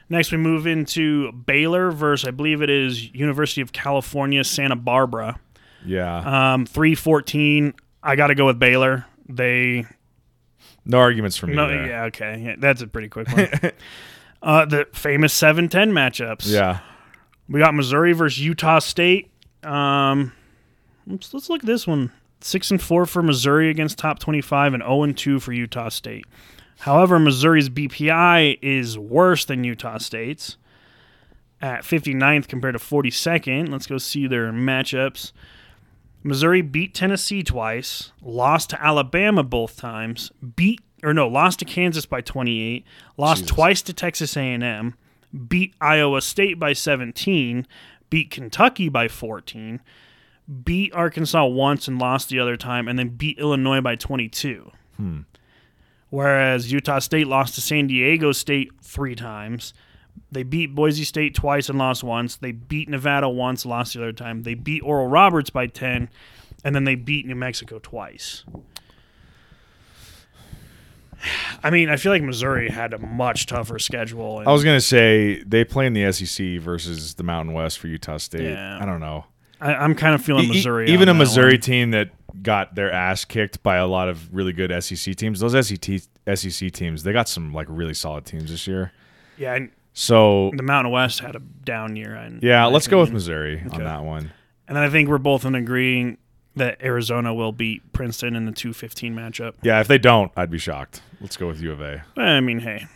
[0.09, 5.38] Next, we move into Baylor versus, I believe it is University of California, Santa Barbara.
[5.85, 6.52] Yeah.
[6.54, 7.74] Um, three fourteen.
[8.02, 9.06] I got to go with Baylor.
[9.28, 9.85] They
[10.85, 11.56] No arguments from me.
[11.56, 11.87] No, there.
[11.87, 13.48] yeah, okay, yeah, that's a pretty quick one.
[14.42, 16.50] uh, the famous 7-10 matchups.
[16.50, 16.81] Yeah.
[17.48, 19.31] we got Missouri versus Utah State.
[19.62, 20.33] Um,
[21.07, 22.12] let's, let's look at this one.
[22.42, 26.24] Six and four for Missouri against top twenty-five, and zero and two for Utah State.
[26.79, 30.57] However, Missouri's BPI is worse than Utah State's
[31.61, 33.68] at 59th compared to 42nd.
[33.68, 35.33] Let's go see their matchups.
[36.22, 42.07] Missouri beat Tennessee twice, lost to Alabama both times, beat or no, lost to Kansas
[42.07, 42.85] by 28,
[43.17, 43.55] lost Jesus.
[43.55, 44.95] twice to Texas A&M,
[45.49, 47.67] beat Iowa State by 17,
[48.11, 49.81] beat Kentucky by 14,
[50.65, 54.71] beat Arkansas once and lost the other time, and then beat Illinois by 22.
[54.97, 55.21] Hmm.
[56.11, 59.73] Whereas Utah State lost to San Diego State three times.
[60.33, 62.37] They beat Boise State twice and lost once.
[62.37, 64.43] They beat Nevada once, lost the other time.
[64.43, 66.09] They beat Oral Roberts by 10,
[66.65, 68.45] and then they beat New Mexico twice.
[71.62, 74.42] I mean, I feel like Missouri had a much tougher schedule.
[74.46, 78.16] I was gonna say they play in the SEC versus the Mountain West for Utah
[78.18, 78.50] State.
[78.50, 78.78] Yeah.
[78.80, 79.24] I don't know.
[79.61, 80.90] I, I'm kind of feeling E- e- Missouri.
[80.90, 81.61] even a Missouri one.
[81.61, 82.11] team that
[82.42, 85.40] got their ass kicked by a lot of really good SEC teams.
[85.40, 86.00] Those SEC
[86.35, 88.92] SEC teams, they got some like really solid teams this year.
[89.37, 92.14] Yeah, and So the Mountain West had a down year.
[92.16, 93.14] in yeah, let's go with opinion.
[93.14, 94.33] Missouri on that one.
[94.68, 96.16] And then I think we're both in agreeing
[96.57, 99.55] that Arizona will beat Princeton in the 215 matchup.
[99.63, 101.03] Yeah, if they don't, I'd be shocked.
[101.21, 102.03] Let's go with U of A.
[102.17, 102.87] I mean, hey,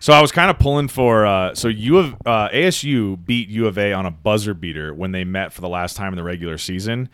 [0.00, 3.66] So I was kind of pulling for uh, so U of uh, ASU beat U
[3.66, 6.22] of A on a buzzer beater when they met for the last time in the
[6.24, 7.08] regular season,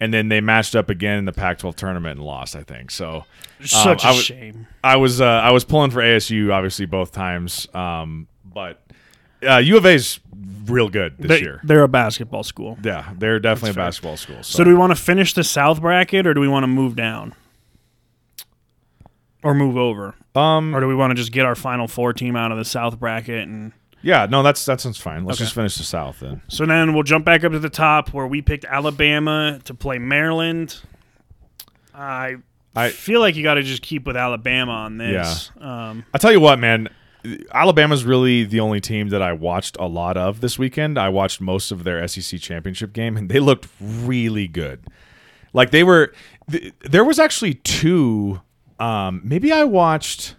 [0.00, 2.54] and then they matched up again in the Pac-12 tournament and lost.
[2.54, 3.24] I think so.
[3.64, 4.66] such Um, a I w- shame.
[4.84, 8.80] I was uh, I was pulling for ASU obviously both times, um, but
[9.48, 10.20] uh, U of A's
[10.66, 11.60] real good this They, year.
[11.64, 12.78] they're a basketball school.
[12.82, 13.84] Yeah, they're definitely a fair.
[13.86, 14.42] basketball school.
[14.42, 16.68] So, So do we want to finish the South bracket or do we want to
[16.68, 17.34] move down?
[19.42, 20.14] Or move over?
[20.34, 22.64] um, Or do we want to just get our final four team out of the
[22.64, 25.24] South bracket and yeah, no, that's that sounds fine.
[25.24, 25.44] Let's Okay.
[25.46, 26.40] just finish the South then.
[26.46, 29.98] so then we'll jump back up to the top where we picked Alabama to play
[29.98, 30.80] Maryland.
[31.94, 32.36] I,
[32.76, 35.50] I- feel like you got to just keep with Alabama on this.
[35.60, 35.88] Yeah.
[35.88, 36.88] Um, I tell you what, man.
[37.52, 40.98] Alabama's really the only team that I watched a lot of this weekend.
[40.98, 44.84] I watched most of their SEC championship game, and they looked really good.
[45.52, 46.12] Like they were.
[46.50, 48.40] Th- there was actually two.
[48.78, 50.36] Um, maybe I watched.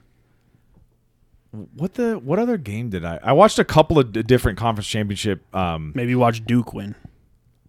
[1.52, 3.20] What the what other game did I?
[3.24, 5.44] I watched a couple of d- different conference championship.
[5.56, 6.96] Um, maybe watch Duke win.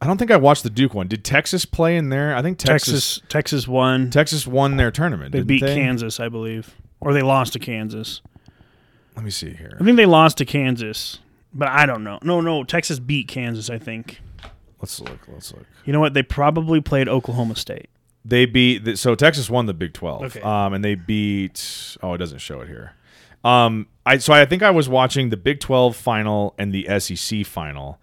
[0.02, 1.08] I don't think I watched the Duke one.
[1.08, 2.34] Did Texas play in there?
[2.34, 4.10] I think Texas Texas Texas won.
[4.10, 5.32] Texas won their tournament.
[5.32, 5.74] They beat they?
[5.74, 6.74] Kansas, I believe.
[7.00, 8.20] Or they lost to Kansas.
[9.16, 9.76] Let me see here.
[9.80, 11.18] I think they lost to Kansas,
[11.52, 12.18] but I don't know.
[12.22, 14.20] No, no, Texas beat Kansas, I think.
[14.80, 15.20] Let's look.
[15.28, 15.66] Let's look.
[15.84, 16.14] You know what?
[16.14, 17.90] They probably played Oklahoma State.
[18.24, 20.24] They beat the, so Texas won the Big Twelve.
[20.24, 20.40] Okay.
[20.40, 21.96] Um, and they beat.
[22.02, 22.94] Oh, it doesn't show it here.
[23.44, 27.46] Um, I so I think I was watching the Big Twelve final and the SEC
[27.46, 27.98] final,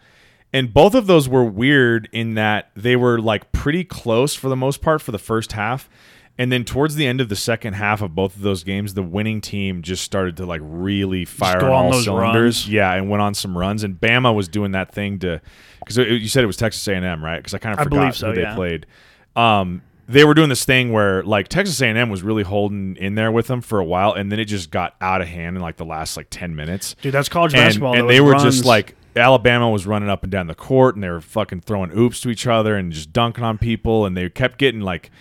[0.52, 4.56] and both of those were weird in that they were like pretty close for the
[4.56, 5.89] most part for the first half,
[6.38, 9.04] and then towards the end of the second half of both of those games, the
[9.04, 12.63] winning team just started to like really fire on on all cylinders.
[12.65, 12.69] runs.
[12.69, 15.41] Yeah, and went on some runs, and Bama was doing that thing to
[15.80, 17.38] because you said it was Texas A and M, right?
[17.38, 18.56] Because I kind of forgot so, who they yeah.
[18.56, 18.86] played.
[19.36, 23.32] Um, they were doing this thing where like Texas A&M was really holding in there
[23.32, 25.78] with them for a while, and then it just got out of hand in like
[25.78, 26.95] the last like ten minutes.
[27.02, 27.93] Dude, that's college And, basketball.
[27.93, 28.43] and those they were runs.
[28.43, 31.91] just like Alabama was running up and down the court, and they were fucking throwing
[31.97, 35.12] oops to each other and just dunking on people, and they kept getting like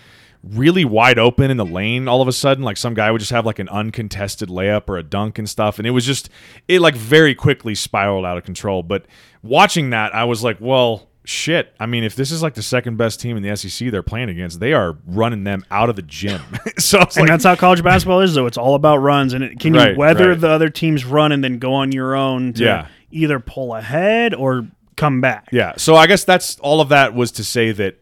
[0.43, 3.31] really wide open in the lane all of a sudden like some guy would just
[3.31, 6.29] have like an uncontested layup or a dunk and stuff and it was just
[6.67, 9.05] it like very quickly spiraled out of control but
[9.43, 12.95] watching that i was like well shit i mean if this is like the second
[12.95, 16.01] best team in the sec they're playing against they are running them out of the
[16.01, 16.41] gym
[16.77, 18.45] so and like that's how college basketball is, though.
[18.45, 20.39] It's all about runs, and it, can you weather right.
[20.39, 22.87] the other team's run and then go on your own to Yeah.
[23.11, 25.49] either pull ahead or come back?
[25.51, 27.99] yeah so i guess that's all of that was to say that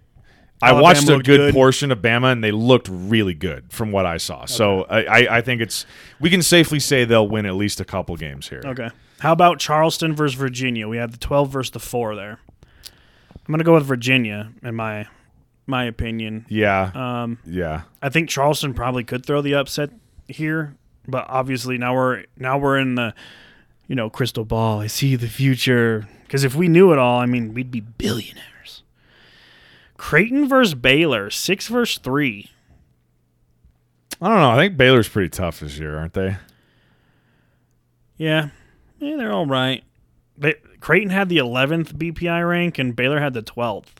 [0.61, 1.53] I watched a good, good.
[1.53, 4.45] portion of Bama, and they looked really good from what I saw.
[4.45, 5.85] So I, I, I think it's
[6.19, 8.61] we can safely say they'll win at least a couple games here.
[8.65, 8.89] Okay.
[9.19, 10.87] How about Charleston versus Virginia?
[10.87, 12.39] We had the 12 versus the 4 there.
[13.33, 15.05] I'm going to go with Virginia, in my
[15.67, 16.45] my opinion.
[16.47, 17.83] Yeah, Um, yeah.
[18.01, 19.89] I think Charleston probably could throw the upset
[20.27, 20.75] here,
[21.07, 23.13] but obviously now we're now we're in the
[23.87, 24.79] you know crystal ball.
[24.79, 28.45] I see the future because if we knew it all, I mean, we'd be billionaires.
[29.97, 32.51] Creighton versus Baylor, six versus three.
[34.21, 34.51] I don't know.
[34.51, 36.37] I think Baylor's pretty tough this year, aren't they?
[38.17, 38.49] Yeah,
[38.99, 39.83] yeah, they're all right.
[40.37, 43.95] They, Creighton had the 11th BPI rank and Baylor had the 12th.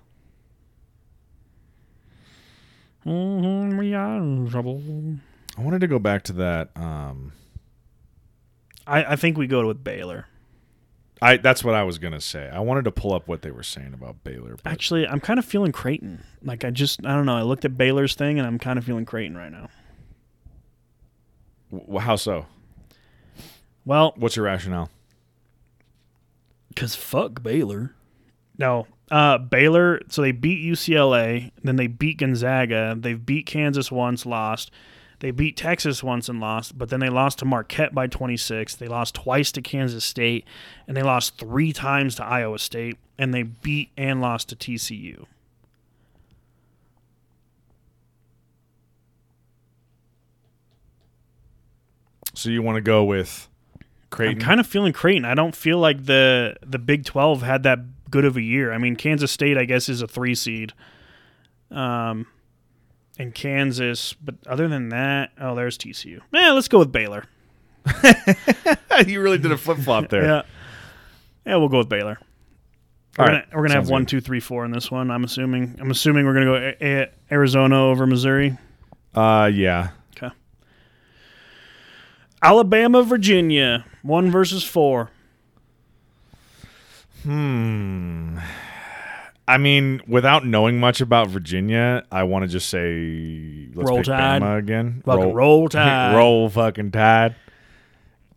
[3.06, 4.82] Mhm, we are in trouble.
[5.58, 6.70] I wanted to go back to that.
[6.76, 7.34] Um,
[8.88, 10.28] I, I think we go with Baylor.
[11.22, 12.50] I that's what I was gonna say.
[12.50, 14.58] I wanted to pull up what they were saying about Baylor.
[14.62, 16.24] But Actually, I'm kind of feeling Creighton.
[16.44, 17.38] Like I just I don't know.
[17.38, 19.70] I looked at Baylor's thing and I'm kind of feeling Creighton right now.
[21.72, 22.46] w- how so?
[23.86, 24.90] Well, What's your rationale?
[26.76, 27.96] Cause fuck Baylor.
[28.58, 30.02] No, uh, Baylor.
[30.10, 32.96] So they beat UCLA, then they beat Gonzaga.
[32.98, 34.72] They've beat Kansas once, lost.
[35.20, 38.76] They beat Texas once and lost, but then they lost to Marquette by 26.
[38.76, 40.46] They lost twice to Kansas State,
[40.88, 45.26] and they lost three times to Iowa State, and they beat and lost to TCU.
[52.34, 53.48] So you want to go with
[54.10, 54.36] Creighton?
[54.36, 55.26] I'm kind of feeling Creighton.
[55.26, 57.80] I don't feel like the the Big Twelve had that
[58.12, 58.72] good of a year.
[58.72, 60.74] I mean, Kansas State, I guess, is a three seed.
[61.72, 62.28] Um,
[63.18, 66.20] and Kansas, but other than that, oh, there's TCU.
[66.34, 67.26] Yeah, let's go with Baylor.
[69.08, 70.24] you really did a flip flop there.
[70.24, 70.42] Yeah,
[71.46, 72.18] yeah, we'll go with Baylor.
[73.18, 74.10] We're All gonna, we're gonna have one, good.
[74.10, 75.10] two, three, four in this one.
[75.12, 75.78] I'm assuming.
[75.80, 78.58] I'm assuming we're gonna go a- a- Arizona over Missouri.
[79.14, 79.90] Uh, yeah.
[80.18, 80.34] Okay.
[82.42, 85.12] Alabama, Virginia, one versus four.
[87.24, 88.38] Hmm.
[89.48, 94.08] I mean, without knowing much about Virginia, I want to just say let's Roll pick
[94.08, 94.42] Tide.
[94.42, 95.04] Bama again.
[95.06, 96.16] Fucking roll tide.
[96.16, 97.36] roll fucking tide.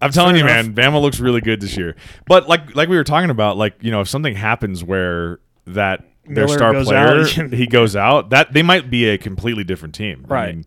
[0.03, 0.75] I'm telling Fair you, enough.
[0.77, 1.97] man, Bama looks really good this year.
[2.27, 6.05] But like like we were talking about, like you know, if something happens where that
[6.27, 7.53] their Miller star player out.
[7.55, 10.27] he goes out, that they might be a completely different team.
[10.29, 10.55] I Right.
[10.57, 10.65] mean,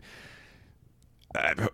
[1.35, 1.67] uh,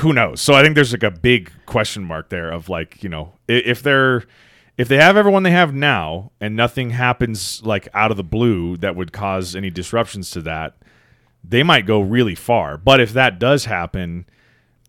[0.00, 0.40] who knows?
[0.40, 3.82] So I think there's like a big question mark there of like you know if
[3.82, 4.24] they're
[4.80, 8.76] if they have everyone they have now and nothing happens like out of the blue
[8.78, 10.76] that would cause any disruptions to that,
[11.44, 12.76] they might go really far.
[12.78, 14.24] But if that does happen,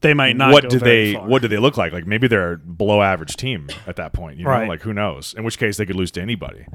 [0.02, 0.54] They might not.
[0.54, 1.28] what go do very they far.
[1.28, 1.92] what do they look like?
[1.92, 4.38] Like maybe they're a below average team at that point.
[4.38, 4.70] You know, Right.
[4.70, 5.34] like who knows?
[5.38, 6.66] In which case they could lose to anybody.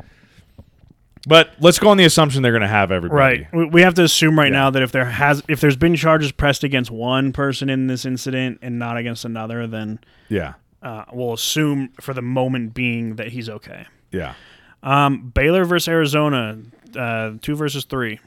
[1.28, 3.18] But let's go on the assumption they're going to have everybody.
[3.18, 3.46] Right.
[3.52, 4.58] We- We have to assume right Yeah.
[4.60, 8.04] now that if there has if there's been charges pressed against one person in this
[8.04, 9.98] incident and not against another, then
[10.28, 10.52] Yeah.
[10.82, 13.86] Uh, we'll assume for the moment being that he's okay.
[14.12, 14.34] Yeah.
[14.82, 16.58] Um, Baylor versus Arizona,
[16.96, 18.20] uh, two versus three.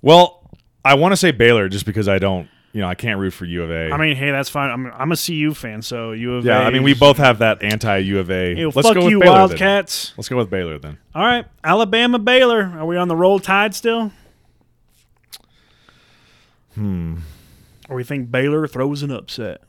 [0.00, 0.50] Well,
[0.84, 3.44] I want to say Baylor just because I don't, you know, I can't root for
[3.44, 3.90] U of A.
[3.92, 4.70] I mean, hey, that's fine.
[4.70, 7.38] I'm I'm a CU fan, so U of yeah, A I mean, we both have
[7.38, 8.54] that anti U of A.
[8.54, 9.48] Ew, Let's fuck go with you, Baylor then.
[9.48, 10.12] Wildcats.
[10.16, 10.98] Let's go with Baylor then.
[11.14, 12.72] All right, Alabama, Baylor.
[12.76, 14.12] Are we on the roll tide still?
[16.74, 17.18] Hmm.
[17.88, 19.62] Or we think Baylor throws an upset?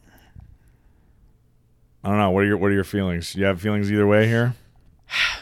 [2.06, 2.30] I don't know.
[2.30, 3.36] What are your What are your feelings?
[3.36, 4.54] You have feelings either way here?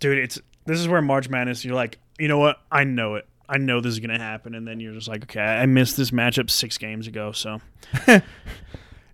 [0.00, 2.60] dude it's this is where march madness you're like you know what?
[2.70, 3.26] I know it.
[3.48, 4.54] I know this is going to happen.
[4.54, 7.60] And then you're just like okay i missed this matchup six games ago so.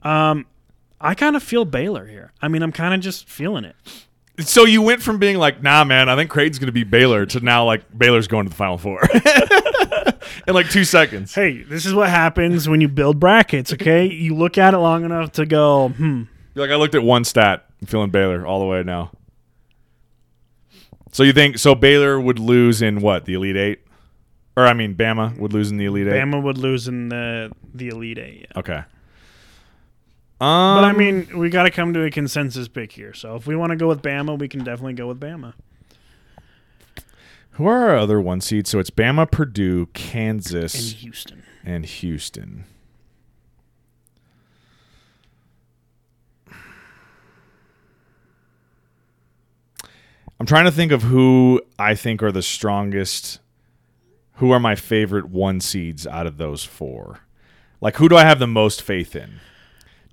[0.02, 0.46] Um
[1.00, 2.32] i kind of feel baylor here.
[2.42, 3.76] I mean i'm kind of just feeling it.
[4.40, 7.24] So you went from being like, nah, man, I think Creighton's going to be Baylor
[7.24, 9.00] to now like Baylor's going to the Final Four
[10.48, 11.34] in like two seconds.
[11.34, 15.04] hey this is what happens when you build brackets okay you look at it long
[15.04, 16.22] enough to go hmm
[16.54, 17.66] You're like, I looked at one stat.
[17.80, 19.10] I'm feeling Baylor all the way now.
[21.12, 21.74] So you think so?
[21.74, 23.80] Baylor would lose in what the Elite Eight,
[24.56, 26.14] or I mean, Bama would lose in the Elite Eight.
[26.20, 28.58] bama would lose in the the elite eight yeah.
[28.58, 28.82] Okay.
[30.40, 33.46] Um, but i mean we got to come to a consensus pick here so if
[33.46, 35.54] we want to go with bama we can definitely go with bama
[37.54, 38.70] who are our other one seeds?
[38.70, 42.64] So it's Bama, Purdue, Kansas, houston and Houston.
[50.38, 53.40] I'm trying to think of who I think are the strongest.
[54.38, 57.20] Who are my favorite one seeds out of those four?
[57.80, 59.40] Like, who do I have the most faith in?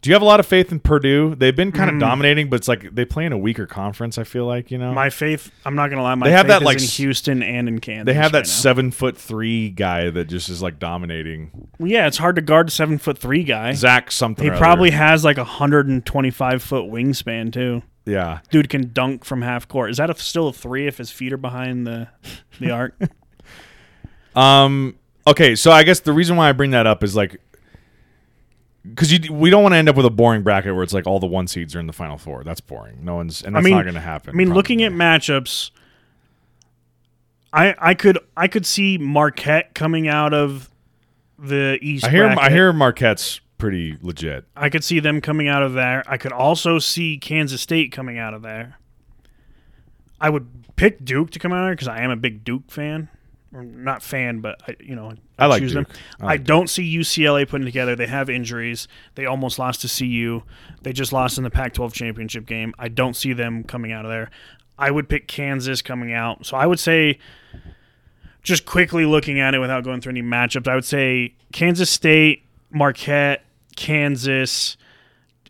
[0.02, 1.36] Do you have a lot of faith in Purdue?
[1.36, 4.18] They've been kind of dominating, but it's like they play in a weaker conference.
[4.18, 6.16] I feel like you know My faith, I'm not gonna lie.
[6.16, 8.06] My They have faith that, is like, in Houston and in Kansas.
[8.08, 11.70] they have that right seven foot three guy that just is like dominating.
[11.78, 13.74] Yeah, it's hard to guard a seven foot three guy.
[13.74, 14.52] Zach something.
[14.52, 14.98] he probably other.
[14.98, 17.84] has like a hundred and twenty five foot wingspan too.
[18.06, 18.40] yeah.
[18.50, 19.92] Dude can dunk from half court.
[19.92, 22.08] Is that a, still a three if his feet are behind the
[22.60, 22.96] the arc?
[24.36, 24.96] Um.
[25.28, 27.40] Okay, so I guess the reason why I bring that up is like
[28.84, 31.20] because we don't want to end up with a boring bracket where it's like all
[31.20, 32.44] the one seeds are in the final four.
[32.44, 33.04] That's boring.
[33.04, 34.32] No one's and I that's mean- not going to happen.
[34.32, 35.72] I mean, looking at matchups,
[37.54, 40.70] I I could I could see Marquette coming out of
[41.38, 42.06] the East.
[42.06, 44.46] I hear I hear Marquette's pretty legit.
[44.56, 46.04] I could see them coming out of there.
[46.08, 48.78] I could also see Kansas State coming out of there.
[50.20, 52.72] I would pick Duke to come out of there because I am a big Duke
[52.72, 53.10] fan.
[53.52, 55.88] Not fan, but I, you know, I like choose Duke.
[55.88, 55.98] them.
[56.22, 57.96] I I, don't see UCLA putting together.
[57.96, 58.88] They have injuries.
[59.16, 60.44] They almost lost to CU.
[60.82, 62.74] They just lost in the Pac-12 championship game.
[62.80, 64.32] I don't see them coming out of there.
[64.78, 66.46] I would pick Kansas coming out.
[66.46, 67.20] So I would say,
[68.42, 72.46] just quickly looking at it without going through any matchups, I would say Kansas State,
[72.72, 73.44] Marquette,
[73.76, 74.78] Kansas,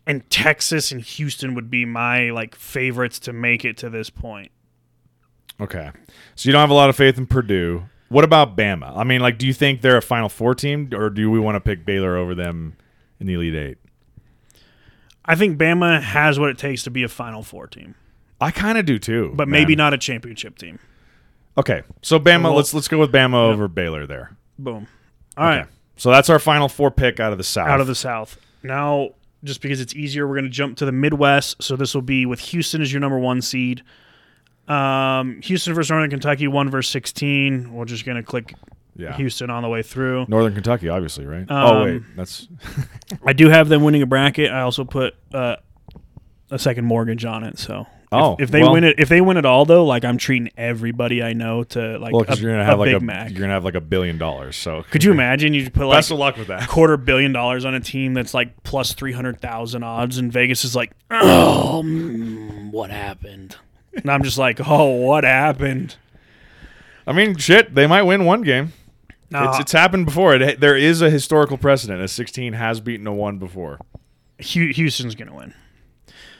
[0.06, 4.50] and Texas and Houston would be my like favorites to make it to this point.
[5.60, 5.90] Okay.
[6.34, 7.84] So you don't have a lot of faith in Purdue.
[8.12, 8.96] What about Bama?
[8.96, 11.56] I mean, like, do you think they're a Final Four team, or do we want
[11.56, 12.76] to pick Baylor over them
[13.18, 13.78] in the Elite Eight?
[15.24, 17.94] I think Bama has what it takes to be a Final Four team,
[18.40, 20.78] I kind of do too, but maybe not a championship team.
[21.56, 22.44] Okay, so Bama.
[22.44, 24.36] Well- let's let's go with Bama over Baylor there.
[24.58, 24.86] Boom.
[25.36, 25.68] All right, Okay.
[25.96, 27.68] So that's our Final Four pick out of the South.
[27.68, 28.36] out of the South.
[28.62, 29.10] Now,
[29.44, 31.62] just because it's easier, we're going to jump to the Midwest.
[31.62, 33.82] So this will be with Houston as your number one seed.
[34.68, 37.72] Um, Houston versus Northern Kentucky, one versus sixteen.
[37.74, 38.54] We're just going to click
[38.96, 39.16] yeah.
[39.16, 40.26] Houston on the way through.
[40.28, 41.46] Northern Kentucky, obviously, right?
[41.48, 42.48] oh Um, wait, that's
[43.26, 44.50] I do have them winning a bracket.
[44.50, 45.56] I also put uh,
[46.50, 47.58] a second mortgage on it.
[47.58, 50.04] So if- Oh, if, they well- win it, if they win it all though, like
[50.04, 52.96] I'm treating everybody I know to like well a, because you're gonna have like Big
[52.96, 53.30] a Mac.
[53.30, 54.54] you're gonna have like a billion dollars.
[54.54, 56.68] So Could you imagine you put like Best of luck with that.
[56.68, 60.62] quarter billion dollars on a team that's like plus three hundred thousand odds, and Vegas
[60.62, 63.56] is like, oh, mm, what happened?
[63.94, 65.96] And I'm just like, oh, what happened?
[67.06, 68.72] I mean, shit, they might win one game.
[69.30, 70.34] No, It's, it's happened before.
[70.34, 72.00] It, there is a historical precedent.
[72.02, 73.78] A 16 has beaten a one before.
[74.38, 75.54] Houston's gonna win.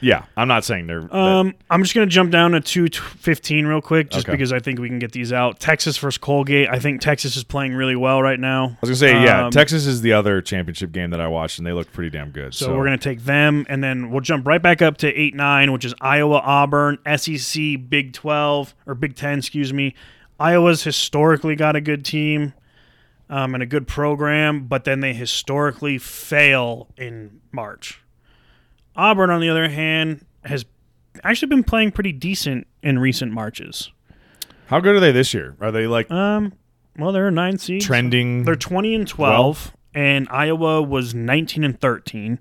[0.03, 1.15] Yeah, I'm not saying they're.
[1.15, 4.33] Um, I'm just gonna jump down to two fifteen real quick, just Okay.
[4.37, 5.61] because I think we can get these out.
[5.61, 6.69] Texas versus Colgate.
[6.69, 8.65] I think Texas is playing really well right now.
[8.65, 11.59] I was gonna say, yeah, um, Texas is the other championship game that I watched,
[11.59, 12.53] and they looked pretty damn good.
[12.53, 15.35] So, So, we're gonna take them, and then we'll jump right back up to eight
[15.37, 19.95] nine, which is Iowa, Auburn, SEC, Big Twelve or Big Ten, excuse me.
[20.41, 22.55] Iowa's historically got a good team
[23.31, 28.01] um, and a good program, but then they historically fail in March.
[28.97, 30.65] Auburn, on the other hand, has
[31.25, 33.91] actually been playing pretty decent in recent marches.
[34.67, 35.57] how good are they this year?
[35.61, 36.53] Are they like Um,
[36.99, 37.81] well, they're nine seed.
[37.83, 38.45] trending?
[38.45, 42.39] They're 20 and 12, and Iowa was 19 and 13.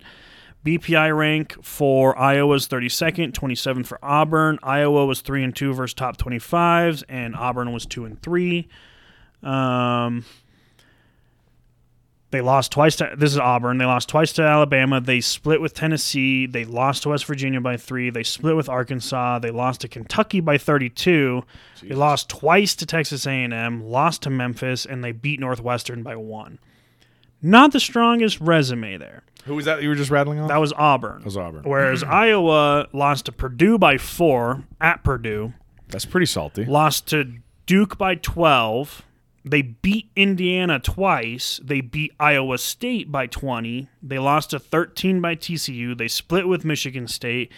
[0.65, 4.59] BPI rank for Iowa's 32nd, 27th for Auburn.
[4.61, 8.67] Iowa was 3 and 2 versus top 25s, and Auburn was 2 and 3.
[9.41, 10.23] Um,
[12.31, 13.77] they lost twice to this is Auburn.
[13.77, 15.01] They lost twice to Alabama.
[15.01, 16.45] They split with Tennessee.
[16.47, 18.09] They lost to West Virginia by three.
[18.09, 19.39] They split with Arkansas.
[19.39, 21.43] They lost to Kentucky by 32.
[21.83, 23.83] They lost twice to Texas A&M.
[23.83, 26.59] Lost to Memphis, and they beat Northwestern by one.
[27.41, 29.23] Not the strongest resume there.
[29.45, 30.47] Who was that you were just rattling on?
[30.47, 31.19] That was Auburn.
[31.19, 31.63] That was Auburn.
[31.63, 35.53] Whereas Iowa lost to Purdue by four at Purdue.
[35.89, 36.63] That's pretty salty.
[36.63, 39.01] Lost to Duke by 12.
[39.43, 41.59] They beat Indiana twice.
[41.63, 43.87] They beat Iowa State by 20.
[44.03, 45.97] They lost to 13 by TCU.
[45.97, 47.51] They split with Michigan State.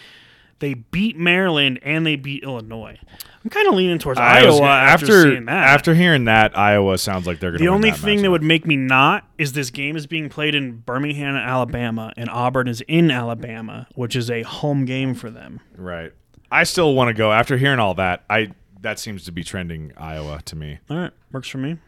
[0.60, 2.98] They beat Maryland and they beat Illinois.
[3.42, 5.68] I'm kind of leaning towards I Iowa gonna- after, after seeing that.
[5.68, 7.64] after hearing that, Iowa sounds like they're going to.
[7.64, 10.78] the only thing that would make me not is this game is being played in
[10.78, 15.60] Birmingham, Alabama, and Auburn is in Alabama, which is a home game for them.
[15.76, 16.12] right.
[16.50, 18.22] I still want to go after hearing all that.
[18.30, 18.52] I
[18.84, 20.78] that seems to be trending Iowa to me.
[20.88, 21.78] All right, works for me.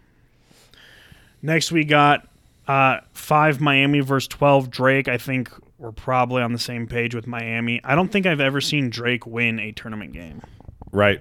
[1.43, 2.27] Next, we got
[2.67, 5.07] uh, five Miami versus twelve Drake.
[5.07, 7.81] I think we're probably on the same page with Miami.
[7.85, 10.43] I don't think I've ever seen Drake win a tournament game.
[10.91, 11.21] Right.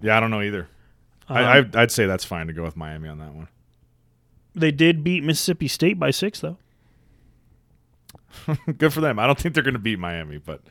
[0.00, 0.68] Yeah, I don't know either.
[1.28, 3.48] Um, I, I, I'd say that's fine to go with Miami on that one.
[4.54, 6.58] They did beat Mississippi State by six, though.
[8.78, 9.20] Good for them.
[9.20, 10.62] I don't think they're going to beat Miami, but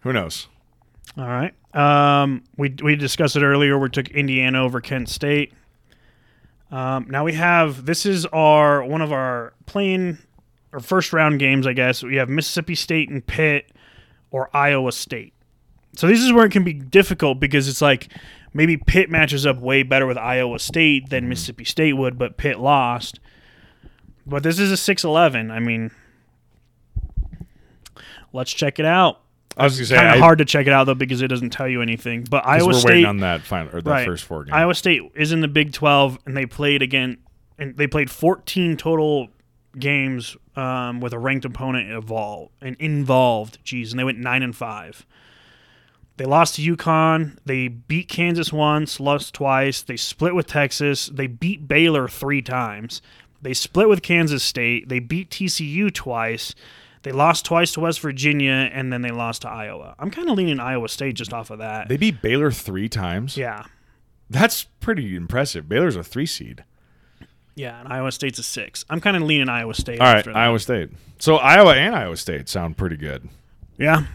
[0.00, 0.48] who knows?
[1.16, 1.54] All right.
[1.74, 3.78] Um, we we discussed it earlier.
[3.78, 5.52] We took Indiana over Kent State.
[6.70, 10.18] Um, now we have this is our one of our playing
[10.72, 12.02] or first round games, I guess.
[12.02, 13.70] We have Mississippi State and Pitt
[14.30, 15.34] or Iowa State.
[15.96, 18.12] So this is where it can be difficult because it's like
[18.52, 22.58] maybe Pitt matches up way better with Iowa State than Mississippi State would, but Pitt
[22.58, 23.20] lost.
[24.26, 25.52] But this is a 6-11.
[25.52, 25.92] I mean,
[28.32, 29.20] let's check it out
[29.56, 31.28] I was going to say kind of hard to check it out though because it
[31.28, 32.24] doesn't tell you anything.
[32.28, 34.06] But Iowa we're State, waiting on that final or the right.
[34.06, 34.54] first four games.
[34.54, 37.18] Iowa State is in the Big Twelve, and they played again,
[37.58, 39.28] and they played 14 total
[39.78, 43.58] games um, with a ranked opponent involved and involved.
[43.64, 45.06] Geez, and they went nine and five.
[46.16, 47.38] They lost to UConn.
[47.44, 49.82] They beat Kansas once, lost twice.
[49.82, 51.06] They split with Texas.
[51.06, 53.02] They beat Baylor three times.
[53.42, 54.88] They split with Kansas State.
[54.88, 56.54] They beat TCU twice.
[57.04, 59.94] They lost twice to West Virginia, and then they lost to Iowa.
[59.98, 61.88] I'm kind of leaning Iowa State just off of that.
[61.88, 63.36] they beat Baylor three times.
[63.36, 63.64] yeah.
[64.30, 65.68] That's pretty impressive.
[65.68, 66.64] Baylor's a three seed.
[67.56, 68.84] Yeah, and Iowa State's a six.
[68.88, 70.00] I'm kind of leaning Iowa State.
[70.00, 70.26] All right.
[70.26, 70.90] Iowa State.
[71.18, 73.28] So Iowa and Iowa State sound pretty good.
[73.78, 74.06] Yeah.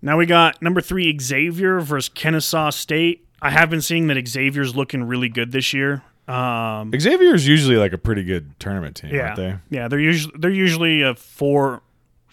[0.00, 3.26] Now we got number three Xavier versus Kennesaw State.
[3.42, 6.02] I have been seeing that Xavier's looking really good this year.
[6.26, 9.56] Um, Xavier's usually like a pretty good tournament team, yeah, aren't they?
[9.70, 11.82] yeah, they're usually they're usually a four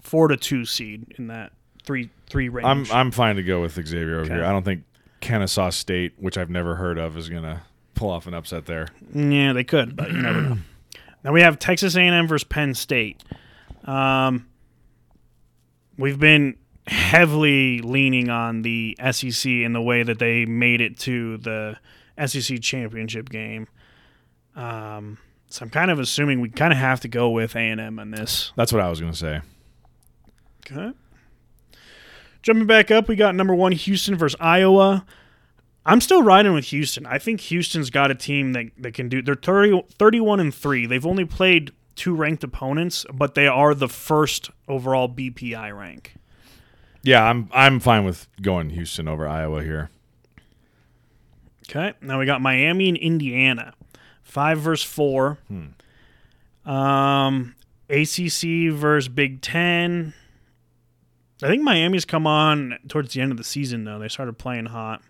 [0.04, 2.66] four to two seed in that three three range.
[2.68, 4.34] I'm I'm fine to go with Xavier over Okay.
[4.36, 4.46] here.
[4.46, 4.84] I don't think
[5.22, 7.64] Kennesaw State, which I've never heard of, is gonna
[7.96, 8.88] pull off an upset there.
[9.14, 10.58] Yeah, they could, but you never know.
[11.24, 13.24] Now we have Texas A&M versus Penn State.
[13.86, 14.46] Um,
[15.98, 21.38] we've been heavily leaning on the SEC in the way that they made it to
[21.38, 21.78] the
[22.26, 23.70] SEC championship game.
[24.54, 28.12] Um, so I'm kind of assuming we kind of have to go with A&M on
[28.12, 28.52] this.
[28.58, 29.40] That's what I was gonna say.
[30.66, 30.94] Okay.
[32.42, 35.06] Jumping back up, we got number one Houston versus Iowa.
[35.86, 37.06] I'm still riding with Houston.
[37.06, 39.22] I think Houston's got a team that, that can do.
[39.22, 40.86] They're 30, 31 and three.
[40.86, 46.16] They've only played two ranked opponents, but they are the first overall BPI rank.
[47.02, 49.90] Yeah, I'm I'm fine with going Houston over Iowa here.
[51.70, 51.94] Okay.
[52.02, 53.74] Now we got Miami and Indiana,
[54.22, 55.38] five versus four.
[56.66, 57.56] Um,
[57.90, 60.14] ACC versus Big Ten.
[61.44, 64.00] I think Miami's come on towards the end of the season though.
[64.00, 65.02] They started playing hot.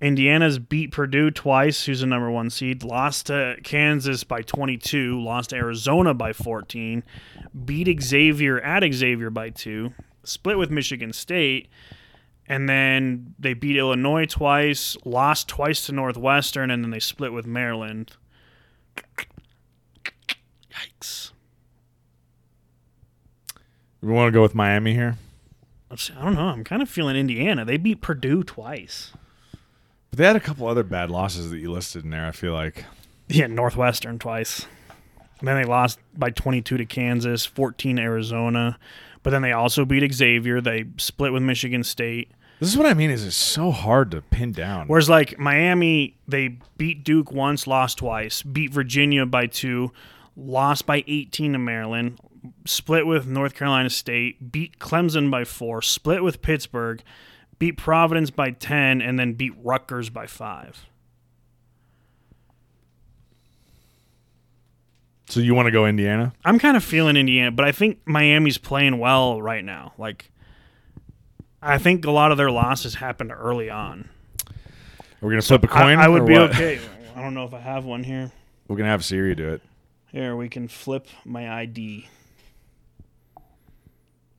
[0.00, 2.84] Indiana's beat Purdue twice, who's the number one seed.
[2.84, 5.20] Lost to Kansas by 22.
[5.20, 7.02] Lost to Arizona by 14.
[7.64, 9.92] Beat Xavier at Xavier by two.
[10.22, 11.68] Split with Michigan State.
[12.46, 14.96] And then they beat Illinois twice.
[15.04, 16.70] Lost twice to Northwestern.
[16.70, 18.12] And then they split with Maryland.
[20.70, 21.32] Yikes.
[24.00, 25.16] We want to go with Miami here,
[25.90, 26.48] Let's I don't know.
[26.48, 27.64] I'm kind of feeling Indiana.
[27.64, 29.12] They beat Purdue twice.
[30.10, 32.26] but they had a couple other bad losses that you listed in there.
[32.26, 32.84] I feel like
[33.28, 34.66] Yeah, Northwestern twice.
[35.40, 38.78] And then they lost by 22 to Kansas, 14 to Arizona.
[39.22, 40.60] But then they also beat Xavier.
[40.60, 42.30] They split with Michigan State.
[42.60, 43.10] this is what I mean.
[43.10, 44.88] Is it's so hard to pin down.
[44.88, 49.92] Whereas like Miami, they beat Duke once, lost twice, beat Virginia by two,
[50.36, 52.18] lost by 18 to Maryland,
[52.66, 57.02] split with North Carolina State, beat Clemson by four, split with Pittsburgh,
[57.58, 60.86] beat Providence by 10, and then beat Rutgers by five.
[65.28, 66.32] so you want to go Indiana?
[66.44, 69.92] I'm kind of feeling Indiana, but I think Miami's playing well right now.
[69.98, 70.30] Like,
[71.62, 74.08] I think a lot of their losses happened early on.
[74.48, 74.54] Are
[75.20, 75.98] We're gonna flip a coin.
[75.98, 76.50] I would be what?
[76.50, 76.80] okay.
[77.14, 78.30] I don't know if I have one here.
[78.68, 79.62] We're gonna have Siri do it.
[80.06, 82.08] Here, we can flip my ID.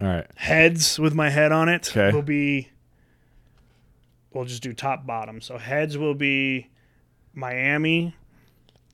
[0.01, 0.25] All right.
[0.35, 2.15] Heads with my head on it Okay.
[2.15, 2.69] will be.
[4.31, 5.41] We'll just do top bottom.
[5.41, 6.69] So heads will be
[7.33, 8.15] Miami.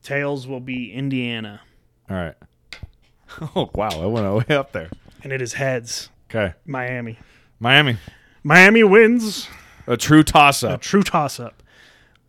[0.02, 1.60] Tails will be Indiana,
[2.08, 2.34] All right.
[3.56, 4.88] Oh wow, I went all the way up there.
[5.24, 7.18] and it is heads Okay, Miami.
[7.58, 7.96] Miami,
[8.44, 9.48] Miami wins.
[9.88, 10.80] a true toss up.
[10.80, 11.62] A true toss up.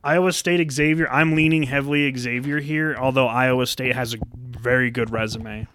[0.04, 1.08] Iowa State Xavier.
[1.12, 5.68] I'm leaning heavily Xavier here, although Iowa State has a very good resume.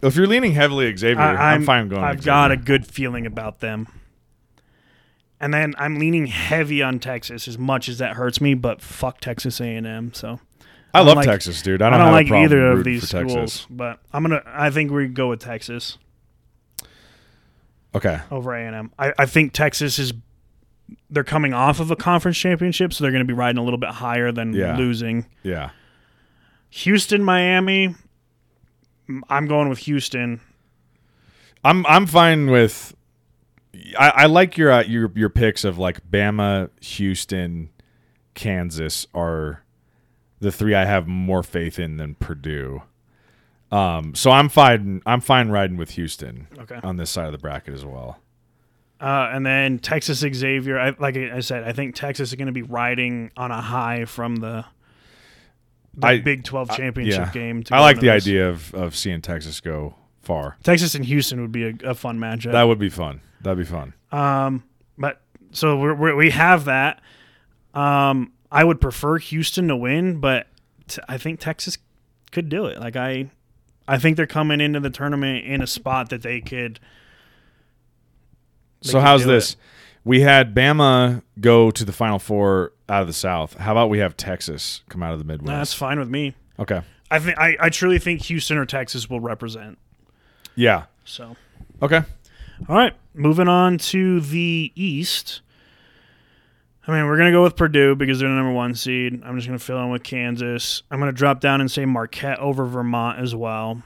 [0.00, 2.02] If you're leaning heavily Xavier, I, am fine going.
[2.04, 3.88] I've got a good feeling about them.
[5.40, 8.54] And then I'm leaning heavy on Texas, as much as that hurts me.
[8.54, 10.12] But fuck Texas A&M.
[10.14, 10.40] So
[10.94, 11.82] I love like- Texas, dude.
[11.82, 13.34] I I don't, don't, have like either of these schools.
[13.34, 13.66] Texas.
[13.70, 14.42] But I'm gonna.
[14.46, 15.98] I think we go with Texas
[17.94, 18.92] Okay, over A&M.
[18.98, 20.12] I, I think Texas is.
[21.10, 23.78] They're coming off of a conference championship, so they're going to be riding a little
[23.78, 24.76] bit higher than Yeah.
[24.76, 25.26] losing.
[25.42, 25.70] yeah.
[26.70, 27.94] Houston, Miami.
[29.28, 30.40] I'm going with Houston.
[31.64, 32.94] I'm I'm fine with.
[33.98, 37.70] I, I like your uh, your your picks of like Bama, Houston,
[38.34, 39.62] Kansas are
[40.40, 42.82] the three I have more faith in than Purdue.
[43.70, 45.02] Um, so I'm fine.
[45.04, 46.80] I'm fine riding with Houston Okay.
[46.82, 48.18] on this side of the bracket as well.
[49.00, 50.78] Uh, and then Texas Xavier.
[50.78, 54.06] I, like I said, I think Texas is going to be riding on a high
[54.06, 54.64] from the,
[55.94, 57.32] the I- Big 12 championship yeah.
[57.32, 57.62] game.
[57.64, 58.24] to I like the this.
[58.24, 60.56] idea of of seeing Texas go far.
[60.62, 62.52] Texas and Houston would be a, a fun matchup.
[62.52, 63.20] That would be fun.
[63.40, 63.94] That'd be fun.
[64.12, 64.64] Um,
[64.98, 65.20] but
[65.52, 67.00] so we're, we're, we have that.
[67.74, 70.46] Um, I would prefer Houston to win, but
[70.88, 71.78] t- I think Texas
[72.32, 72.78] could do it.
[72.78, 73.30] Like I,
[73.86, 76.80] I think they're coming into the tournament in a spot that they could.
[78.82, 79.52] they So could how's this?
[79.52, 79.56] it.
[80.04, 83.54] We had Bama go to the Final Four out of the South.
[83.58, 85.48] How about we have Texas come out of the Midwest?
[85.48, 86.34] That's fine with me.
[86.58, 86.82] okay.
[87.10, 89.78] I think I, I truly think Houston or Texas will represent.
[90.54, 90.84] Yeah.
[91.04, 91.36] So
[91.80, 92.02] Okay.
[92.68, 95.40] All right, moving on to the East.
[96.86, 99.22] I mean, we're gonna go with Purdue because they're the number one seed.
[99.24, 100.82] I'm just gonna fill in with Kansas.
[100.90, 103.82] I'm gonna drop down and say Marquette over Vermont as well.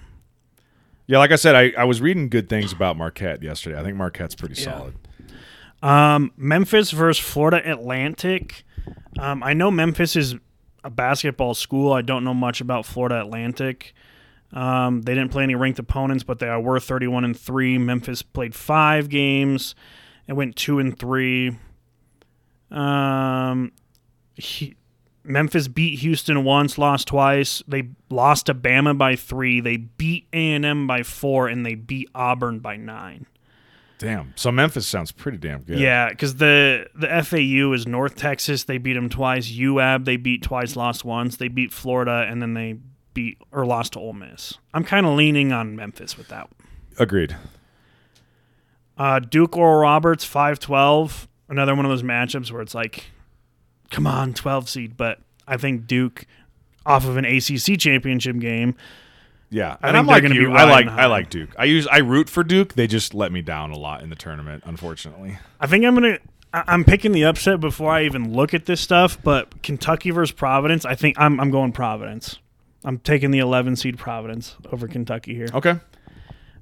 [1.07, 3.78] Yeah, like I said, I, I was reading good things about Marquette yesterday.
[3.78, 4.64] I think Marquette's pretty Yeah.
[4.78, 4.94] solid.
[5.82, 8.64] Um, Memphis versus Florida Atlantic.
[9.18, 10.35] Um, I know Memphis is
[10.85, 11.93] a basketball school.
[11.93, 13.95] I don't know much about Florida Atlantic.
[14.53, 17.78] Um, they didn't play any ranked opponents, but they were 31 and three.
[17.78, 19.74] Memphis played five games
[20.28, 21.57] and went two and three.
[22.70, 23.72] Um,
[24.35, 24.76] he,
[25.24, 27.62] Memphis beat Houston once, lost twice.
[27.66, 29.61] They lost to Bama by three.
[29.61, 33.26] They beat A and M by four, and they beat Auburn by nine.
[34.03, 34.32] Damn.
[34.34, 35.78] So Memphis sounds pretty damn good.
[35.78, 38.64] Yeah, because the the FAU is North Texas.
[38.64, 39.48] They beat them twice.
[39.48, 41.36] UAB they beat twice, lost once.
[41.36, 42.78] They beat Florida, and then they
[43.14, 44.55] beat or lost to Ole Miss.
[44.74, 46.50] I'm kind of leaning on Memphis with that.
[46.98, 47.36] Agreed.
[48.98, 51.28] Uh, Duke Oral Roberts five twelve.
[51.48, 53.05] Another one of those matchups where it's like,
[53.90, 54.96] come on, twelve seed.
[54.96, 56.26] But I think Duke,
[56.84, 58.74] off of an ACC championship game,
[59.53, 60.53] Yeah, I and think I'm like gonna be you.
[60.53, 61.50] I like riding I like Duke.
[61.59, 62.72] I use I root for Duke.
[62.72, 65.38] They just let me down a lot in the tournament, unfortunately.
[65.61, 66.18] I think I'm gonna.
[66.55, 69.22] I'm picking the upset before I even look at this stuff.
[69.22, 72.38] But Kentucky versus Providence, I think I'm I'm going Providence.
[72.82, 75.48] I'm taking the 11 seed Providence over Kentucky here.
[75.53, 75.78] Okay.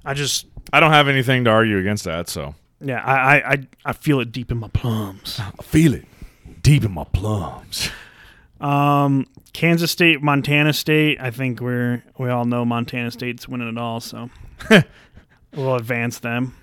[0.03, 3.67] I just I don't have anything to argue against that, so yeah I I I,
[3.85, 5.39] I feel it deep in my plums.
[5.59, 6.05] I feel it
[6.61, 7.89] deep in my plums.
[8.61, 11.19] Um, Kansas State, Montana State.
[11.19, 14.29] I think we're we all know Montana State's winning it all, so
[15.55, 16.55] we'll advance them.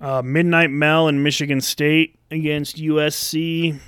[0.00, 3.80] Uh, Midnight Mel and Michigan State against USC.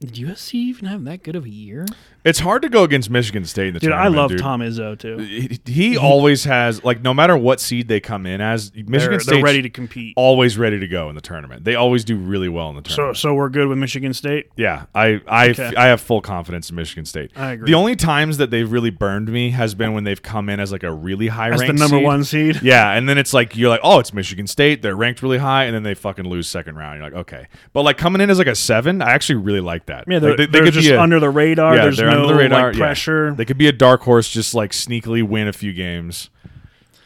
[0.00, 1.86] Did USC even have that good of a year?
[2.26, 4.10] It's hard to go against Michigan State in the tournament.
[4.10, 4.38] Dude, I love dude.
[4.40, 5.16] Tom Izzo too.
[5.18, 9.34] He, he always has like no matter what seed they come in as, Michigan They're,
[9.36, 10.14] they're ready to compete.
[10.16, 11.64] always ready to go in the tournament.
[11.64, 13.16] They always do really well in the tournament.
[13.16, 14.50] so we're good with Michigan State.
[14.56, 15.72] yeah, I I, Okay.
[15.76, 17.30] I have full confidence in Michigan State.
[17.36, 17.66] I agree.
[17.70, 20.72] The only times that they've really burned me has been when they've come in as
[20.72, 22.04] like a really high the ranked number seed.
[22.04, 22.60] one seed.
[22.66, 24.82] Yeah, and then it's like you're like, oh, it's Michigan State.
[24.82, 26.96] They're ranked really high, and then they fucking lose second round.
[26.98, 29.86] You're like, okay, but like coming in as like a seven, I actually really like
[29.86, 30.04] that.
[30.08, 31.76] Yeah, they're, Like, they, they they're could just a, under the radar.
[31.76, 32.68] yeah, There's they're no under the radar.
[32.68, 32.80] like yeah.
[32.80, 33.34] pressure.
[33.34, 36.30] They could be a dark horse, just like sneakily win a few games.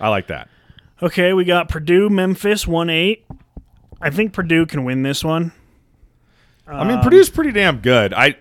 [0.01, 0.49] I like that.
[1.03, 3.27] Okay, we got Purdue, Memphis, one eight.
[4.01, 5.53] I think Purdue can win this one.
[6.67, 8.15] I mean, Purdue's pretty damn good.
[8.15, 8.37] I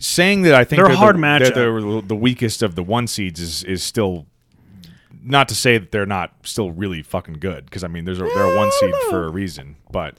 [0.00, 3.06] saying that I think They're a the- hard they're the, the weakest of the one
[3.06, 4.26] seeds is is still
[5.22, 8.24] not to say that they're not still really fucking good because I mean there's a,
[8.24, 9.76] they're a one seed for a reason.
[9.90, 10.16] But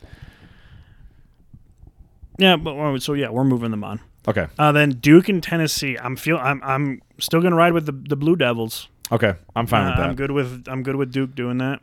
[2.37, 3.99] Yeah, but so yeah, we're moving them on.
[4.29, 5.97] Okay, Uh, then Duke and Tennessee.
[6.01, 8.87] I'm feel I'm I'm still gonna ride with the the Blue Devils.
[9.11, 10.09] okay, I'm fine Uh, with that.
[10.09, 11.81] I'm good with I'm good with Duke doing that.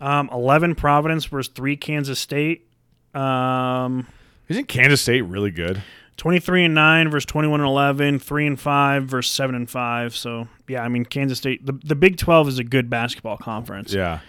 [0.00, 2.66] Um, eleven Providence versus three Kansas State.
[3.14, 4.06] Um,
[4.48, 5.82] Isn't Kansas State really good?
[6.18, 8.18] twenty three and nine versus twenty one and eleven.
[8.18, 10.14] Three and five versus seven and five.
[10.16, 11.64] So yeah, I mean Kansas State.
[11.64, 13.92] The the Big Twelve is a good basketball conference.
[13.92, 14.20] Yeah.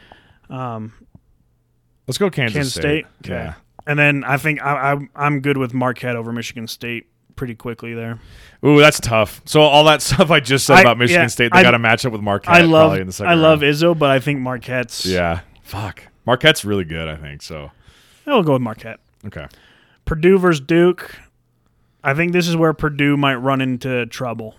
[0.49, 0.93] Um,
[2.07, 3.05] Let's go Kansas, Kansas State.
[3.25, 3.33] Okay.
[3.33, 3.53] Yeah.
[3.87, 7.93] And then I think I, I I'm good with Marquette over Michigan State pretty quickly
[7.93, 8.19] there.
[8.65, 9.41] Ooh, that's tough.
[9.45, 11.73] So all that stuff I just said I- about Michigan yeah, State, they I- got
[11.73, 12.53] a matchup with Marquette.
[12.53, 13.61] I love probably in the second I love.
[13.61, 15.05] Izzo, but I think Marquette's.
[15.05, 15.39] Yeah.
[15.63, 16.03] Fuck.
[16.25, 17.07] Marquette's really good.
[17.07, 17.71] I think so.
[18.25, 18.99] I'll go with Marquette.
[19.25, 19.47] Okay.
[20.05, 21.15] Purdue versus Duke.
[22.03, 24.55] I think this is where Purdue might run into trouble.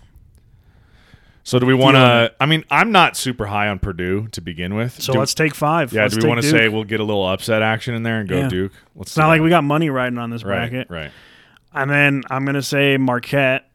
[1.49, 2.25] So do we want to?
[2.25, 5.01] Um, I mean, I'm not super high on Purdue to begin with.
[5.03, 5.95] So Do- let's take five.
[5.95, 6.03] Yeah.
[6.03, 8.29] Let's do we want to say we'll get a little upset action in there and
[8.29, 8.49] go Yeah.
[8.49, 8.73] Duke?
[8.95, 10.71] Let's It's not like we got money riding on this right.
[10.71, 10.91] bracket.
[10.91, 11.11] Right.
[11.73, 13.67] And then I'm gonna say Marquette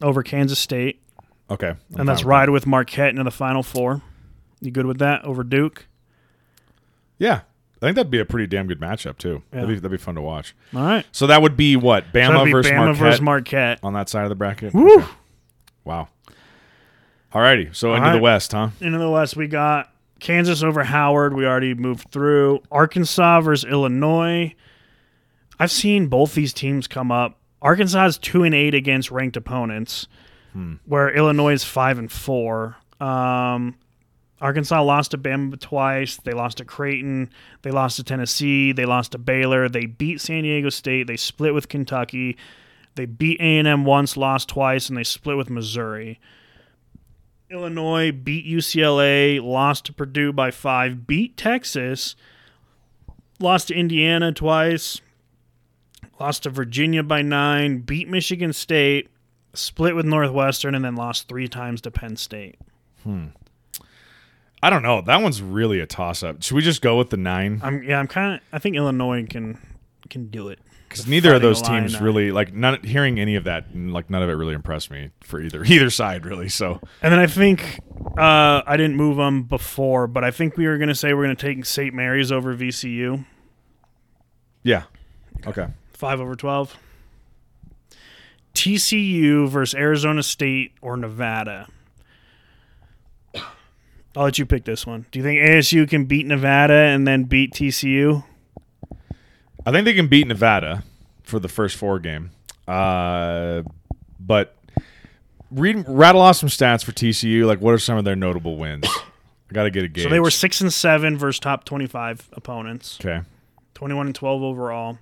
[0.00, 1.02] over Kansas State,
[1.50, 1.70] Okay.
[1.70, 4.00] I'm and let's with ride with Marquette into the Final Four.
[4.60, 5.86] You good with that over Duke?
[7.18, 7.40] Yeah.
[7.80, 9.42] I think that'd be a pretty damn good matchup too.
[9.52, 9.62] Yeah.
[9.62, 10.54] That'd, be, that'd be fun to watch.
[10.72, 11.04] All right.
[11.10, 13.80] So that would be what Bama that'd be versus Bama Marquette versus Marquette.
[13.82, 14.72] on that side of the bracket.
[14.72, 14.98] Woo!
[14.98, 15.06] Okay.
[15.84, 16.08] Wow.
[17.32, 17.74] Alrighty.
[17.74, 18.18] So All into the.
[18.18, 18.70] West, huh?
[18.80, 21.34] Into the West, we got Kansas over Howard.
[21.34, 22.62] We already moved through.
[22.70, 24.54] Arkansas versus Illinois.
[25.58, 27.38] I've seen both these teams come up.
[27.60, 30.08] Arkansas is two and eight against ranked opponents,
[30.84, 32.76] where Illinois is five and four.
[33.00, 33.76] Um,
[34.40, 36.16] Arkansas lost to Bama twice.
[36.16, 37.30] They lost to Creighton.
[37.62, 38.72] They lost to Tennessee.
[38.72, 39.68] They lost to Baylor.
[39.68, 41.06] They beat San Diego State.
[41.06, 42.36] They split with Kentucky.
[42.96, 46.20] They beat A&M once, lost twice, and they split with Missouri.
[47.52, 52.16] Illinois beat UCLA, lost to Purdue by five, beat Texas,
[53.38, 55.00] lost to Indiana twice,
[56.18, 59.10] lost to Virginia by nine, beat Michigan State,
[59.52, 62.58] split with Northwestern, and then lost three times to Penn State.
[63.02, 63.26] Hmm.
[64.62, 65.02] I don't know.
[65.02, 66.42] That one's really a toss up.
[66.42, 67.60] Should we just go with the nine?
[67.62, 67.98] I'm yeah.
[67.98, 68.40] I'm kind of.
[68.52, 69.58] I think Illinois can
[70.08, 70.60] can do it.
[70.92, 74.28] Because neither of those teams really like not Hearing any of that, like none of
[74.28, 76.48] it really impressed me for either either side really.
[76.48, 77.80] So And then I think
[78.18, 81.24] uh, I didn't move them before, but I think we were going to say we're
[81.24, 81.94] going to take St.
[81.94, 83.24] Mary's over VCU,
[84.62, 84.84] yeah,
[85.46, 85.68] okay.
[85.92, 86.76] five over twelve.
[88.54, 91.68] TCU versus Arizona State or Nevada.
[94.14, 95.06] I'll let you pick this one.
[95.10, 98.24] Do you think ASU can beat Nevada and then beat TCU?
[99.64, 100.82] I think they can beat Nevada
[101.22, 102.30] for the first four game.
[102.66, 103.62] Uh,
[104.18, 104.56] but
[105.50, 107.46] read rattle off some stats for TCU.
[107.46, 108.84] Like, what are some of their notable wins?
[109.50, 110.04] I got to get a game.
[110.04, 112.98] So they were six and seven versus top twenty-five opponents.
[113.00, 113.22] okay.
[113.74, 114.98] 21 and 12 overall.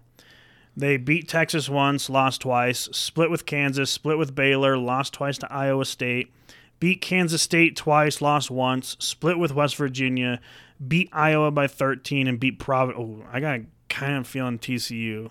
[0.74, 5.52] They beat Texas once, lost twice, split with Kansas, split with Baylor, lost twice to
[5.52, 6.32] Iowa State,
[6.78, 10.40] beat Kansas State twice, lost once, split with West Virginia,
[10.86, 13.04] beat Iowa by 13, and beat Providence.
[13.04, 13.60] Oh, I got
[13.90, 15.30] kind of feeling TCU.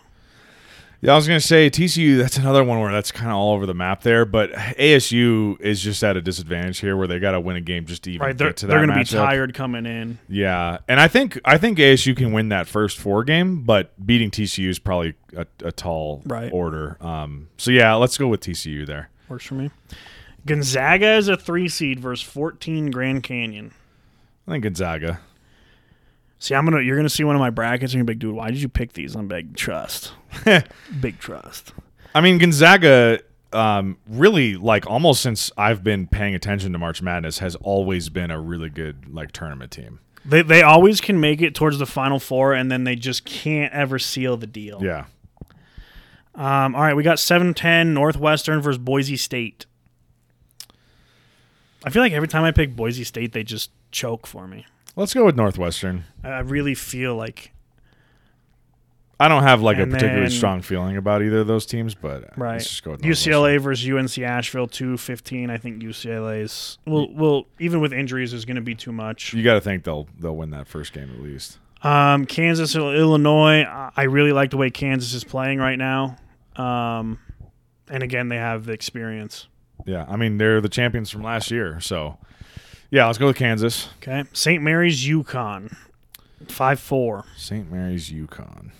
[1.01, 2.17] Yeah, I was gonna say TCU.
[2.17, 4.25] That's another one where that's kind of all over the map there.
[4.25, 7.85] But ASU is just at a disadvantage here, where they got to win a game
[7.85, 10.19] just to even Right, they're, get to they're going to be tired coming in.
[10.27, 14.29] Yeah, and I think I think ASU can win that first four game, but beating
[14.29, 16.51] TCU is probably a, a tall Right.
[16.51, 16.97] order.
[16.99, 19.09] Um, so yeah, let's go with TCU there.
[19.29, 19.71] Works for me.
[20.45, 23.71] Gonzaga is a three seed versus 14 Grand Canyon.
[24.47, 25.21] I think Gonzaga.
[26.39, 26.81] See, I'm gonna.
[26.81, 28.93] You're gonna see one of my brackets, and you're like, dude, why did you pick
[28.93, 29.13] these?
[29.15, 30.13] I'm big trust,
[31.01, 31.73] big trust.
[32.15, 33.19] I mean Gonzaga.
[33.51, 38.29] Um, really, like almost since I've been paying attention to March Madness, has always been
[38.31, 39.99] a really good like tournament team.
[40.23, 43.73] They they always can make it towards the final four, and then they just can't
[43.73, 44.79] ever seal the deal.
[44.83, 45.05] Yeah,
[46.35, 46.73] Um.
[46.75, 49.65] All right, we got seven ten Northwestern versus Boise State.
[51.83, 54.65] I feel like every time I pick Boise State, they just choke for me.
[54.95, 56.05] Let's go with Northwestern.
[56.23, 57.51] I really feel like
[59.19, 62.37] I don't have like a particularly then- strong feeling about either of those teams, but
[62.37, 65.49] right let's just go with UCLA versus UNC Asheville two fifteen.
[65.49, 69.33] I think UCLA's will will even with injuries is going to be too much.
[69.33, 71.59] You got to think they'll they'll win that first game at least.
[71.81, 73.63] Um, Kansas, Illinois.
[73.63, 76.15] I I really like the way Kansas is playing right now.
[76.55, 77.19] Um,
[77.89, 79.47] and again, they have the experience.
[79.85, 82.17] Yeah, I mean they're the champions from last year, so
[82.91, 83.89] yeah, let's go with Kansas.
[83.97, 84.61] Okay, St.
[84.63, 85.75] Mary's, UConn,
[86.47, 87.25] five four.
[87.37, 87.71] St.
[87.71, 88.71] Mary's, UConn.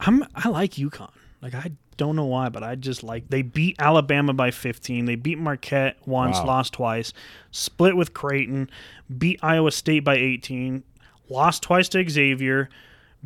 [0.00, 1.10] I'm I like UConn.
[1.42, 5.04] Like I don't know why, but I just like they beat Alabama by 15.
[5.06, 6.46] They beat Marquette once, Wow.
[6.46, 7.12] lost twice,
[7.50, 8.70] split with Creighton,
[9.16, 10.84] beat Iowa State by 18,
[11.28, 12.68] lost twice to Xavier,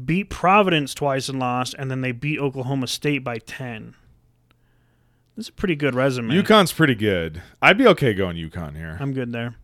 [0.02, 3.94] beat Providence twice and lost, and then they beat Oklahoma State by 10.
[5.36, 6.34] This is a pretty good resume.
[6.34, 7.42] UConn's pretty good.
[7.62, 8.96] I'd be okay going UConn here.
[9.00, 9.54] I'm good there.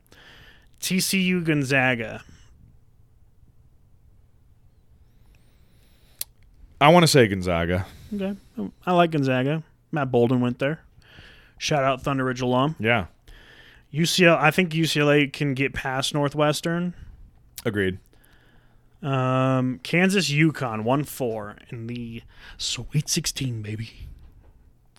[0.80, 2.22] TCU Gonzaga.
[6.80, 7.86] I want to say Gonzaga.
[8.14, 8.36] Okay.
[8.86, 9.62] I like Gonzaga.
[9.90, 10.80] Matt Bolden went there.
[11.58, 12.76] Shout out Thunder Ridge alum.
[12.78, 13.06] Yeah,
[13.92, 14.38] UCLA.
[14.38, 16.94] I think UCLA can get past Northwestern.
[17.64, 17.98] agreed.
[19.02, 22.22] Um, Kansas UConn one four in the
[22.58, 24.07] Sweet Sixteen, baby.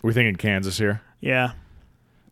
[0.02, 1.02] We thinking Kansas here.
[1.22, 1.52] Yeah,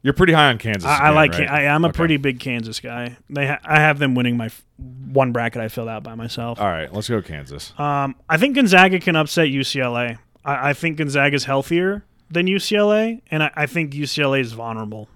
[0.01, 0.85] You're pretty high on Kansas.
[0.85, 1.33] I, I like.
[1.33, 1.49] right?
[1.49, 1.95] I, I'm a Okay.
[1.97, 3.17] pretty big Kansas guy.
[3.29, 6.61] They, ha- I have them winning my f- one bracket I filled out by myself.
[6.61, 7.73] All right, let's go Kansas.
[7.77, 10.17] Um, I think Gonzaga can upset UCLA.
[10.45, 15.09] I, I think Gonzaga's healthier than UCLA, and I, I think UCLA is vulnerable.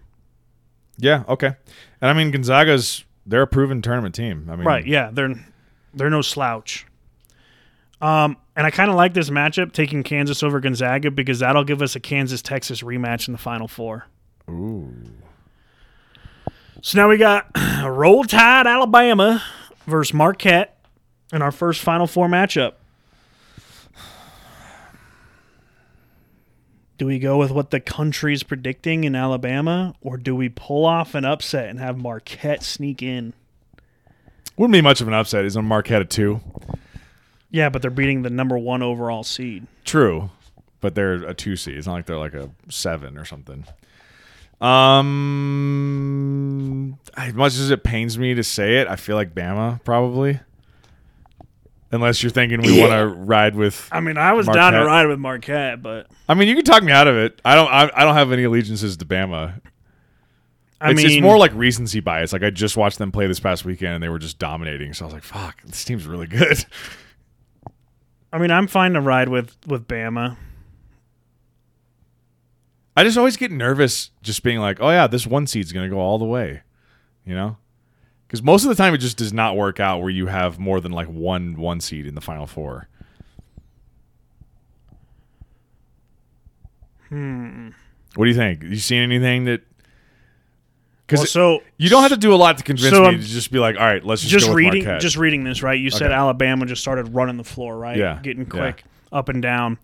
[0.97, 1.54] Yeah, okay.
[2.02, 4.47] And I mean Gonzaga's they're a proven tournament team.
[4.52, 4.86] I mean, Right?
[4.86, 5.34] Yeah, they're
[5.93, 6.86] they're no slouch.
[8.02, 11.82] Um, and I kind of like this matchup, taking Kansas over Gonzaga because that'll give
[11.82, 14.05] us a Kansas Texas rematch in the Final Four.
[14.51, 14.93] Ooh.
[16.84, 17.47] So now we got
[17.84, 19.41] Roll Tide Alabama
[19.88, 20.78] versus Marquette
[21.34, 22.74] in our first Final Four matchup.
[26.99, 31.16] Do we go with what the country's predicting in Alabama, or do we pull off
[31.16, 33.34] an upset and have Marquette sneak in?
[34.55, 35.45] Wouldn't be much of an upset.
[35.45, 36.41] Is on Marquette at two.
[37.52, 39.68] Yeah, but they're beating the number one overall seed.
[39.84, 40.30] True,
[40.80, 41.78] but they're a two seed.
[41.78, 43.66] It's not like they're like a seven or something.
[44.62, 45.10] Um,
[47.18, 50.39] as much as it pains me to say it, I feel like Bama probably.
[51.93, 54.88] Unless you're thinking we want to ride with, I mean, I was down to Marquette.
[54.88, 57.41] ride with Marquette, but I mean, you can talk me out of it.
[57.43, 57.68] I don't.
[57.68, 59.60] I, I don't have any allegiances to Bama.
[60.80, 62.32] I it's, mean, it's more like recency bias.
[62.32, 64.93] Like I just watched them play this past weekend, and they were just dominating.
[64.93, 66.64] So I was like, "Fuck, this team's really good."
[68.34, 70.38] I mean, I'm fine to ride with with Bama.
[72.96, 76.00] I just always get nervous just being like, oh yeah, this one seed's gonna go
[76.00, 76.62] all the way,
[77.26, 77.58] you know,
[78.28, 80.80] because most of the time it just does not work out where you have more
[80.80, 82.88] than like one one seed in the final four.
[87.10, 87.70] Hmm.
[88.16, 88.64] What do you think?
[88.64, 89.62] You seen anything that?
[91.12, 93.20] Because Well, so you don't have to do a lot to convince So me I'm-
[93.20, 95.01] to just be like, all right, let's just, just go with reading Marquette.
[95.01, 95.80] just reading this right.
[95.80, 96.14] You said Okay.
[96.14, 97.97] Alabama just started running the floor, right?
[97.97, 98.49] Yeah, getting yeah.
[98.49, 99.78] quick up and down.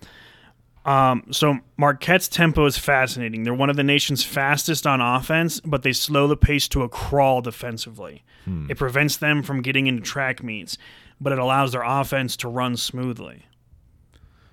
[0.86, 3.44] Um, so Marquette's tempo is fascinating.
[3.44, 6.88] They're one of the nation's fastest on offense, but they slow the pace to a
[6.90, 8.24] crawl defensively.
[8.46, 8.68] Hmm.
[8.70, 10.78] It prevents them from getting into track meets,
[11.20, 13.48] but it allows their offense to run smoothly.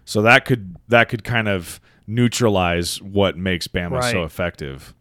[0.05, 4.93] So that could that could kind of neutralize what makes Bama so effective.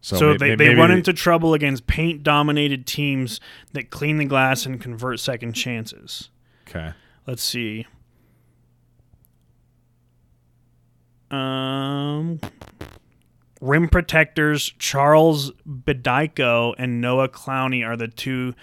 [0.00, 3.40] So, may- they, may- they run into trouble against paint dominated teams
[3.72, 6.30] that clean the glass and convert second chances.
[6.68, 6.92] okay.
[7.26, 7.86] Let's see.
[11.30, 12.40] Um,
[13.60, 18.54] rim protectors Charles Bediako and Noah Clowney are the two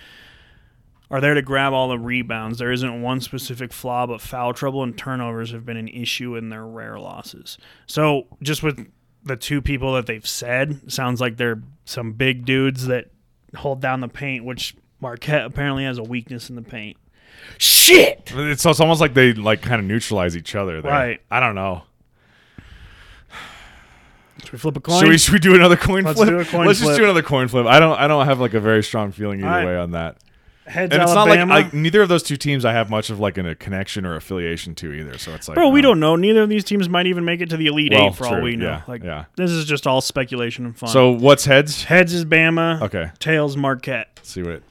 [1.11, 2.57] are there to grab all the rebounds.
[2.57, 6.49] There isn't one specific flaw, but foul trouble and turnovers have been an issue in
[6.49, 7.59] their rare losses.
[7.85, 8.87] So just with
[9.25, 13.09] the two people that they've said, sounds like they're some big dudes that
[13.55, 16.97] hold down the paint, which Marquette apparently has a weakness in the paint.
[17.57, 18.31] Shit.
[18.33, 20.81] It's, so it's almost like they like kind of neutralize each other.
[20.81, 20.91] There.
[20.91, 21.21] Right.
[21.29, 21.83] I don't know.
[24.43, 24.99] Should we flip a coin?
[24.99, 26.29] Should we should we do another coin Let's flip?
[26.29, 26.89] do a coin Let's flip.
[26.89, 27.65] just do another coin flip.
[27.65, 29.65] I don't I don't have like a very strong feeling either All right.
[29.65, 30.17] way on that.
[30.67, 31.45] Heads And it's Alabama.
[31.45, 34.03] not like, neither of those two teams I have much of like an, a connection
[34.03, 35.17] or affiliation to either.
[35.19, 36.15] So it's like Bro, we uh, don't know.
[36.15, 38.33] Neither of these teams might even make it to the Elite Well, Eight for all
[38.33, 38.65] true, we know.
[38.65, 39.25] yeah, like yeah.
[39.35, 40.89] this is just all speculation and fun.
[40.89, 41.83] So what's heads?
[41.83, 42.81] heads is Bama.
[42.81, 43.11] Okay.
[43.19, 44.09] Tails Marquette.
[44.17, 44.63] Let's see what it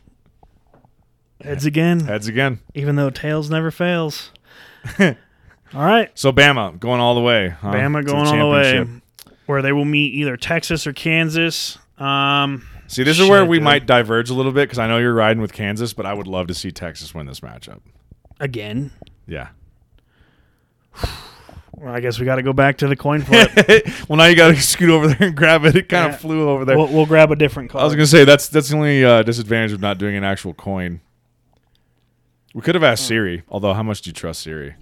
[1.42, 2.00] Heads again.
[2.00, 2.60] heads again.
[2.74, 4.30] Even though tails never fails.
[4.98, 5.14] all
[5.74, 6.10] right.
[6.14, 7.50] So Bama going all the way.
[7.50, 8.72] huh, Bama to going all the way.
[8.72, 9.02] championship.
[9.46, 11.78] Where they will meet either Texas or Kansas.
[11.98, 13.64] Um See, this is where we dude.
[13.64, 16.26] might diverge a little bit because I know you're riding with Kansas, but I would
[16.26, 17.80] love to see Texas win this matchup.
[18.40, 18.90] again.
[19.26, 19.48] Yeah.
[21.76, 23.50] Well, I guess we got to go back to the coin flip.
[24.08, 25.74] well, now you got to scoot over there and grab it.
[25.74, 26.14] It kind Yeah.
[26.14, 26.78] of flew over there.
[26.78, 27.82] we'll, we'll grab a different card.
[27.82, 30.54] I was gonna say that's that's the only uh, disadvantage of not doing an actual
[30.54, 31.00] coin.
[32.54, 34.76] We could have asked Siri, although how much do you trust Siri?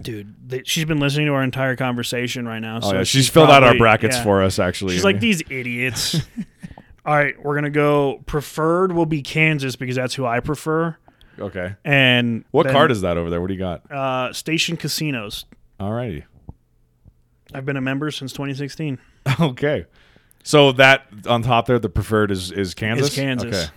[0.00, 2.78] Dude, she's been listening to our entire conversation right now.
[2.82, 4.22] Oh so yeah, she's, filled out our brackets yeah.
[4.24, 4.58] for us.
[4.58, 6.16] Actually, She's like these idiots.
[7.06, 8.22] All right, we're gonna go.
[8.26, 10.96] Preferred will be Kansas because that's who I prefer.
[11.38, 13.40] Okay, And what then, card is that over there?
[13.40, 13.90] What do you got?
[13.92, 15.44] uh, Station Casinos?
[15.78, 16.24] Alrighty,
[17.54, 18.98] I've been a member since 2016.
[19.40, 19.84] okay.
[20.42, 23.08] So that on top there, the preferred is is Kansas.
[23.08, 23.54] Is Kansas.
[23.54, 23.72] Okay,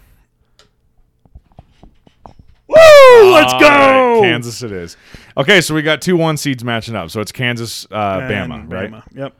[2.67, 3.31] Woo!
[3.33, 3.67] Let's All go.
[3.67, 4.95] right, Kansas it is.
[5.35, 7.09] Okay, so we got two one seeds matching up.
[7.09, 9.03] So it's Kansas, uh, And Bama, right?
[9.13, 9.35] Yep.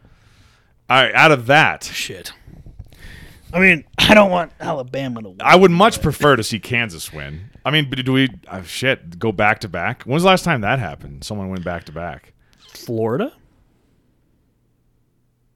[0.90, 1.14] All right.
[1.14, 2.34] Out of that, Shit.
[3.54, 5.38] I mean, I don't want Alabama to win.
[5.42, 7.50] I would much prefer to see Kansas win.
[7.66, 8.30] I mean, but do we?
[8.48, 10.04] Uh, shit, go back to back.
[10.04, 11.24] When's the last time that happened?
[11.24, 12.34] Someone went back to back.
[12.58, 13.34] Florida?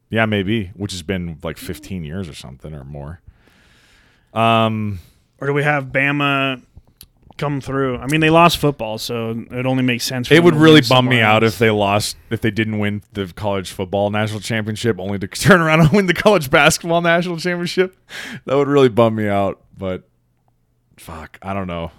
[0.10, 0.68] Yeah, maybe.
[0.76, 3.22] Which has been like 15 years or something or more.
[4.34, 5.00] Um,
[5.40, 6.62] Or do we have Bama
[7.44, 7.98] come through?
[7.98, 10.28] I mean, they lost football, so it only makes sense.
[10.28, 11.54] For it would really bum me out else.
[11.54, 15.62] if they lost, if they didn't win the college football national championship, only to turn
[15.62, 17.98] around and win the college basketball national championship.
[18.46, 19.62] That would really bum me out.
[19.78, 20.04] But
[20.98, 21.92] fuck, I don't know.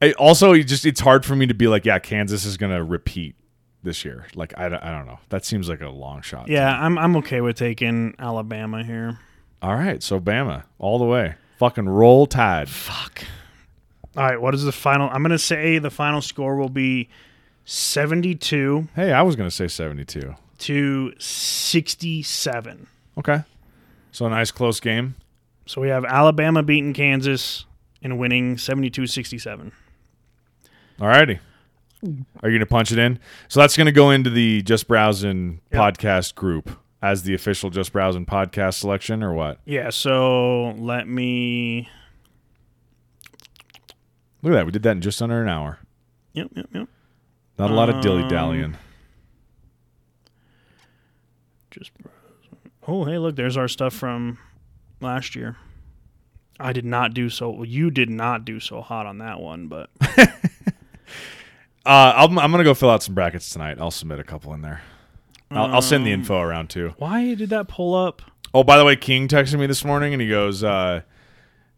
[0.00, 2.82] I, also, it just it's hard for me to be like, yeah, Kansas is gonna
[2.82, 3.36] repeat
[3.84, 4.26] this year.
[4.34, 5.18] Like, I, don't- I don't know.
[5.28, 6.48] That seems like a long shot.
[6.48, 6.76] Yeah.
[6.84, 9.18] I'm I'm okay with taking Alabama here.
[9.60, 11.36] All right, so Bama all the way.
[11.58, 12.68] Fucking roll tide.
[12.68, 13.22] Fuck.
[14.16, 15.08] All right, what is the final?
[15.10, 17.08] I'm gonna say the final score will be
[17.64, 20.34] 72 Hey, I was gonna say 72.
[20.58, 22.86] to 67.
[23.18, 23.42] Okay,
[24.10, 25.14] so a nice close game.
[25.66, 27.66] So we have Alabama beating Kansas
[28.02, 29.70] and winning 72-67.
[31.00, 31.38] All righty.
[32.02, 33.20] Are you going to punch it in?
[33.48, 35.80] So that's going to go into the Just Browsing Yep.
[35.80, 39.60] podcast group as the official Just Browsing podcast selection, or what?
[39.64, 39.90] Yeah.
[39.90, 41.88] So let me.
[44.42, 44.66] Look at that.
[44.66, 45.78] We did that in just under an hour.
[46.34, 46.48] Yep.
[46.54, 46.66] Yep.
[46.74, 46.88] Yep.
[47.58, 48.76] Not a lot of dilly Um, dallying.
[51.70, 51.90] Just.
[52.88, 54.38] Oh, hey, look, there's our stuff from
[55.00, 55.56] last year.
[56.58, 57.50] I did not do so.
[57.50, 59.90] Well, you did not do so hot on that one, but
[61.84, 63.78] Uh, I'm, I'm going to go fill out some brackets tonight.
[63.80, 64.82] I'll submit a couple in there.
[65.50, 66.94] I'll, I'll send the Um, info around too.
[66.98, 68.22] why did that pull up?
[68.54, 71.02] Oh, by the way, King texted me this morning and he goes, uh,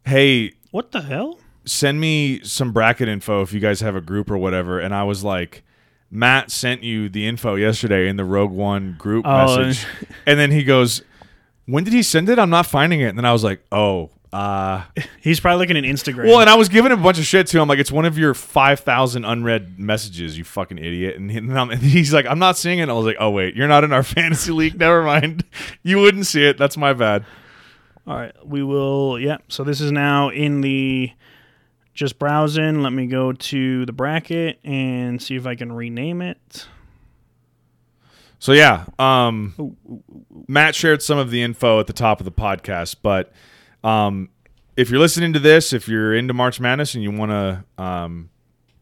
[0.05, 1.39] "Hey, What the hell?
[1.65, 5.05] Send me some bracket info if you guys have a group or whatever." And I
[5.05, 5.63] was like,
[6.11, 9.87] Matt sent you the info yesterday in the Rogue One group Oh, message,
[10.27, 11.03] and then he goes,
[11.67, 12.39] "When did he send it?
[12.39, 14.83] I'm not finding it." And then I was like, "Oh." Uh,
[15.21, 16.25] He's probably looking at Instagram.
[16.27, 17.61] well, and I was giving him a bunch of shit too.
[17.61, 21.15] I'm like, it's one of your five thousand unread messages, you fucking idiot.
[21.15, 22.83] And, he- and he's like, I'm not seeing it.
[22.83, 24.77] And I was like, oh wait, you're not in our fantasy league.
[24.77, 25.45] Never mind.
[25.85, 26.59] You wouldn't see it.
[26.59, 27.25] That's my bad.
[28.09, 29.21] All right, we will.
[29.21, 29.37] Yeah.
[29.47, 31.13] So this is now in the
[31.95, 32.83] just browsing.
[32.83, 36.67] Let me go to the bracket and see if I can rename it.
[38.39, 39.77] So yeah, um,
[40.49, 43.33] Matt shared some of the info at the top of the podcast, but
[43.83, 44.29] um,
[44.77, 48.29] if you're listening to this, if you're into March Madness and you want to um,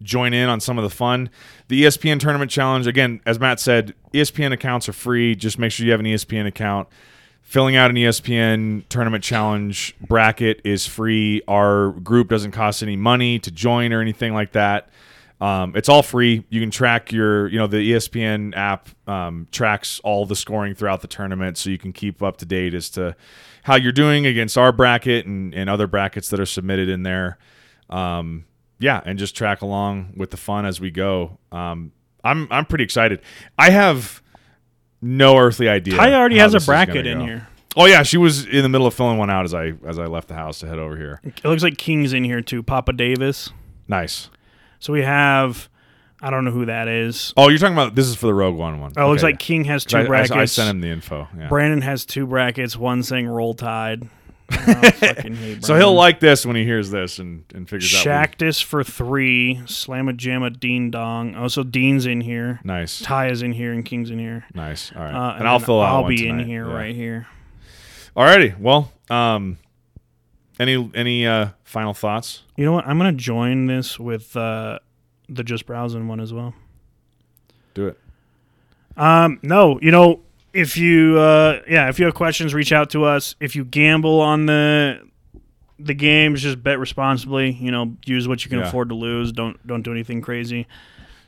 [0.03, 1.31] join in on some of the fun,
[1.69, 5.37] the ESPN Tournament Challenge again, as Matt said, ESPN accounts are free.
[5.37, 6.89] Just make sure you have an ESPN account.
[7.53, 11.43] Filling out an ESPN Tournament Challenge bracket is free.
[11.47, 14.89] Our group doesn't cost any money to join or anything like that.
[15.39, 16.47] Um, it's all free.
[16.49, 21.03] You can track your, you know, the ESPN app um, tracks all the scoring throughout
[21.03, 23.15] the tournament, so you can keep up to date as to
[23.65, 27.37] how you're doing against our bracket and, and other brackets that are submitted in there.
[27.91, 28.47] Um,
[28.79, 31.37] yeah, and just track along with the fun as we go.
[31.53, 31.93] Um,
[32.25, 33.21] I'm I'm pretty excited.
[33.59, 34.22] I have
[35.03, 35.97] no earthly idea.
[35.97, 37.25] Ty already has a bracket in go.
[37.27, 37.49] here.
[37.77, 40.07] Oh yeah, she was in the middle of filling one out as I as I
[40.07, 41.21] left the house to head over here.
[41.25, 42.63] It looks like King's in here too.
[42.63, 43.51] Papa Davis.
[43.89, 44.31] Nice.
[44.79, 45.69] So we have.
[46.25, 47.35] I don't know who that is.
[47.37, 48.93] Oh, you're talking about this is for the Rogue One one.
[48.97, 50.33] Oh, it looks like King has two I, I- brackets.
[50.33, 51.27] I sent him the info.
[51.37, 51.49] Yeah.
[51.49, 52.77] Brandon has two brackets.
[52.77, 54.09] One saying "Roll Tide."
[54.53, 58.07] Oh, So he'll like this when he hears this and, and figures out.
[58.07, 59.57] what- Shactus for three.
[59.65, 61.35] Slamma Jamma Dean Dong.
[61.37, 62.61] Oh, so Dean's in here.
[62.65, 64.45] Nice, Ty is in here and King's in here.
[64.55, 64.93] nice.
[64.95, 65.95] All right, Uh, and, I'll fill out.
[66.03, 66.75] I'll be in here Yeah.
[66.75, 67.27] right here.
[68.17, 68.59] Alrighty.
[68.59, 69.59] Well, um,
[70.61, 72.43] any any uh final thoughts?
[72.57, 72.87] You know what?
[72.87, 74.79] I'm gonna join this with uh,
[75.29, 76.55] the just browsing one as well.
[77.75, 77.99] Do it.
[78.97, 80.21] Um, no, you know,
[80.53, 83.37] if you uh, yeah, if you have questions, reach out to us.
[83.41, 85.01] If you gamble on the
[85.79, 87.51] the games, just bet responsibly.
[87.53, 88.69] You know, use what you can Yeah.
[88.69, 89.33] afford to lose.
[89.33, 90.67] Don't don't do anything crazy.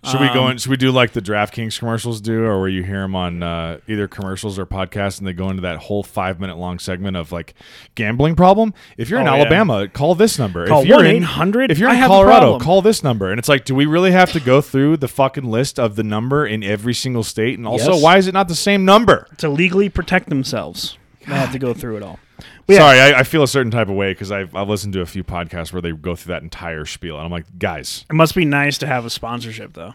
[0.05, 0.59] Should we go Um, in?
[0.59, 3.79] Should we do like the DraftKings commercials do, or where you hear them on uh,
[3.89, 7.33] either commercials or podcasts, and they go into that whole five minute long segment of
[7.33, 7.55] like
[7.95, 8.75] gambling problem?
[8.99, 9.41] If you're in Oh, yeah.
[9.41, 10.67] Alabama, call this number.
[10.67, 13.31] Call if you're in 1-800, if you're in Colorado, call this number.
[13.31, 16.03] And it's like, do we really have to go through the fucking list of the
[16.05, 17.59] number in every single state?
[17.59, 18.03] And also, Yes.
[18.03, 19.27] why is it not the same number?
[19.39, 22.19] To legally protect themselves, they have to go through it all.
[22.67, 24.93] But yeah, Sorry, I, I feel a certain type of way because I've, I've listened
[24.95, 28.05] to a few podcasts where they go through that entire spiel, and I'm like, guys,
[28.11, 29.95] it must be nice to have a sponsorship though.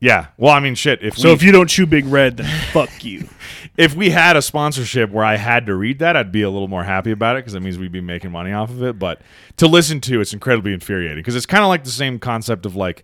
[0.00, 0.28] yeah.
[0.38, 1.02] Well, I mean, shit.
[1.02, 3.28] If So we, if you don't chew Big Red, then fuck you.
[3.76, 6.68] if we had a sponsorship where I had to read that, I'd be a little
[6.68, 8.98] more happy about it because that means we'd be making money off of it.
[8.98, 9.20] But
[9.58, 12.74] to listen to, it's incredibly infuriating because it's kind of like the same concept of
[12.76, 13.02] like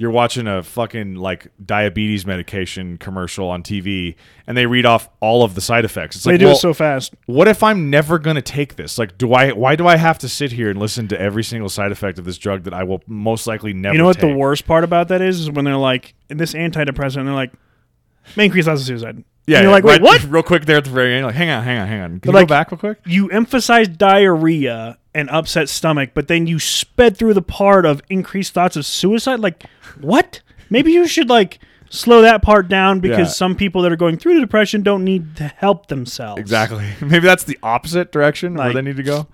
[0.00, 4.14] you're watching a fucking like diabetes medication commercial on TV
[4.46, 6.16] and they read off all of the side effects.
[6.16, 7.12] It's They like, do well, it so fast.
[7.26, 8.96] what if I'm never going to take this?
[8.98, 9.52] Like, do I?
[9.52, 12.24] Why do I have to sit here and listen to every single side effect of
[12.24, 13.92] this drug that I will most likely never?
[13.94, 15.38] You know what the worst part about that is?
[15.40, 17.52] Is when they're like, this antidepressant, and they're like,
[18.36, 19.22] may increase odds of suicide.
[19.46, 20.24] Yeah, And you're like, wait, right- what?
[20.30, 22.10] Real quick there at the very end, like, hang on, hang on, hang on.
[22.12, 23.00] Can But you like- go back real quick?
[23.04, 28.52] You emphasize diarrhea and upset stomach, but then you sped through the part of increased
[28.52, 29.40] thoughts of suicide.
[29.40, 29.64] Like,
[30.00, 30.40] what?
[30.68, 31.58] Maybe you should like
[31.88, 33.24] slow that part down because Yeah.
[33.32, 36.40] some people that are going through the depression don't need to help themselves.
[36.40, 36.86] Exactly.
[37.00, 39.26] Maybe that's the opposite direction where they need to go.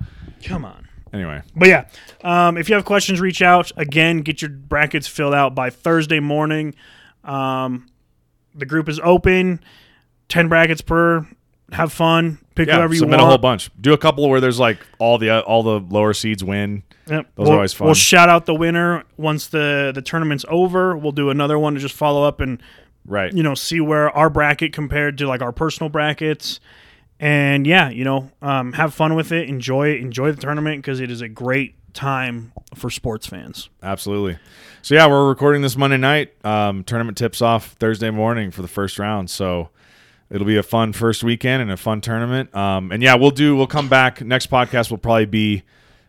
[0.45, 0.89] Come on.
[1.12, 1.85] Anyway, But yeah,
[2.24, 3.70] um, if you have questions, reach out.
[3.77, 6.74] Again, get your brackets filled out by Thursday morning.
[7.24, 7.87] Um,
[8.55, 9.61] the group is open,
[10.29, 11.27] ten brackets per.
[11.72, 12.38] Have fun.
[12.54, 13.20] Pick yeah, whoever you submit want.
[13.20, 13.70] Submit a whole bunch.
[13.80, 16.84] Do a couple where there's like all the uh, all the lower seeds win.
[17.08, 17.26] Yep.
[17.34, 17.86] Those are we'll, always fun.
[17.86, 20.96] We'll shout out the winner once the the tournament's over.
[20.96, 22.62] We'll do another one to just follow up and
[23.08, 23.32] Right.
[23.32, 26.60] you know see where our bracket compared to like our personal brackets.
[27.18, 29.48] And yeah, you know, um, have fun with it.
[29.48, 30.00] Enjoy it.
[30.00, 33.70] Enjoy the tournament because it is a great time for sports fans.
[33.82, 34.38] Absolutely.
[34.82, 36.34] So yeah, we're recording this Monday night.
[36.44, 39.30] Um, tournament tips off Thursday morning for the first round.
[39.30, 39.70] So
[40.31, 42.55] it'll be a fun first weekend and a fun tournament.
[42.55, 43.57] Um, and yeah, we'll do.
[43.57, 44.20] We'll come back.
[44.22, 45.62] Next podcast will probably be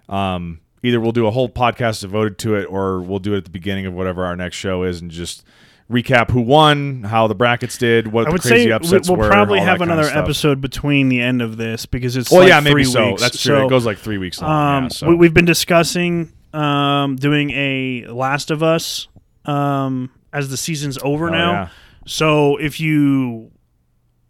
[0.09, 3.43] um, either we'll do a whole podcast devoted to it, or we'll do it at
[3.45, 5.43] the beginning of whatever our next show is, and just
[5.91, 9.29] recap who won, how the brackets did, what I the crazy say upsets we'll were.
[9.29, 12.49] probably all that have another episode between the end of this because it's Well, like
[12.49, 13.07] yeah, maybe three so.
[13.11, 13.21] weeks.
[13.21, 13.55] That's true.
[13.59, 14.51] So, it goes like three weeks long.
[14.77, 15.07] Um, yeah, so.
[15.07, 19.07] we, we've been discussing um, doing a Last of Us
[19.45, 21.51] um, as the season's over Oh, now.
[21.51, 21.69] yeah.
[22.05, 23.51] So if you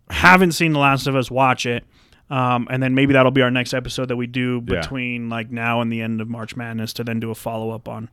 [0.10, 1.84] haven't seen The Last of Us, watch it.
[2.30, 4.82] Um, and then maybe that'll be our next episode that we do Yeah.
[4.82, 7.88] between like now and the end of March Madness to then do a follow up
[7.88, 8.10] on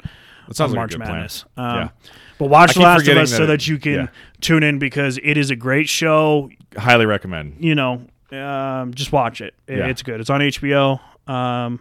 [0.46, 0.98] That sounds like March.
[0.98, 1.44] Madness.
[1.56, 1.88] Um, Yeah.
[2.38, 4.06] But watch The Last of Us so that it- that you can yeah.
[4.40, 6.48] tune in because it is a great show.
[6.76, 7.56] Highly recommend.
[7.58, 9.54] You know, um, just watch it.
[9.66, 9.86] It- Yeah.
[9.86, 10.20] It's good.
[10.20, 11.00] It's on HBO.
[11.26, 11.80] Um,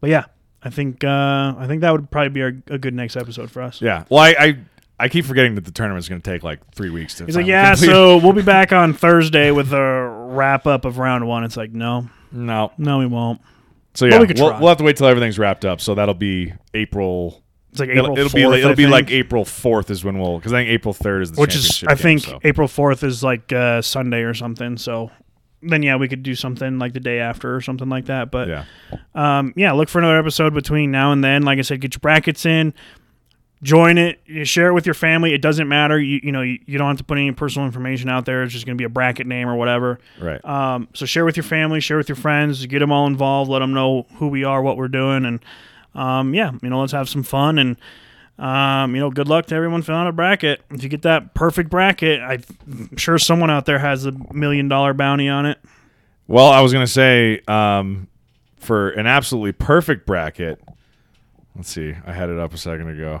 [0.00, 0.24] but yeah,
[0.62, 3.60] I think uh, I think that would probably be our, a good next episode for
[3.60, 3.82] us.
[3.82, 4.04] Yeah.
[4.08, 4.56] Well, I I,
[5.02, 7.26] I keep forgetting that the tournament's going to take like three weeks to.
[7.26, 10.98] He's like, yeah, complete." so we'll be back on Thursday with a wrap up of
[10.98, 11.42] round one.
[11.42, 12.72] It's like, no, no.
[12.78, 13.40] no, we won't.
[13.94, 15.80] So yeah, we could we'll, have to wait till everything's wrapped up.
[15.80, 17.42] So that'll be April.
[17.72, 18.16] It's like April.
[18.16, 19.10] it'll 4th, be like, it'll be like.
[19.10, 21.94] April fourth is when we'll because I think April third is the which is I
[21.94, 22.38] game, think so.
[22.44, 24.76] April fourth is like uh, Sunday or something.
[24.76, 25.10] So
[25.62, 28.30] then yeah, we could do something like the day after or something like that.
[28.30, 28.64] But yeah.
[29.14, 31.42] um, yeah, look for another episode between now and then.
[31.42, 32.74] Like I said, get your brackets in,
[33.62, 35.32] join it, you share it with your family.
[35.32, 36.00] It doesn't matter.
[36.00, 38.42] You you know you, you don't have to put any personal information out there.
[38.42, 39.98] It's just going to be a bracket name or whatever.
[40.20, 40.44] Right.
[40.44, 43.60] Um, so share with your family, share with your friends, get them all involved, let
[43.60, 45.40] them know who we are, what we're doing, and
[45.94, 47.76] um, yeah, you know, let's have some fun and.
[48.38, 50.62] Um, you know, good luck to everyone filling out a bracket.
[50.70, 54.94] If you get that perfect bracket, I'm sure someone out there has a million dollar
[54.94, 55.58] bounty on it.
[56.26, 58.08] Well, I was going to say um,
[58.56, 60.60] for an absolutely perfect bracket.
[61.54, 61.94] Let's see.
[62.04, 63.20] I had it up a second ago.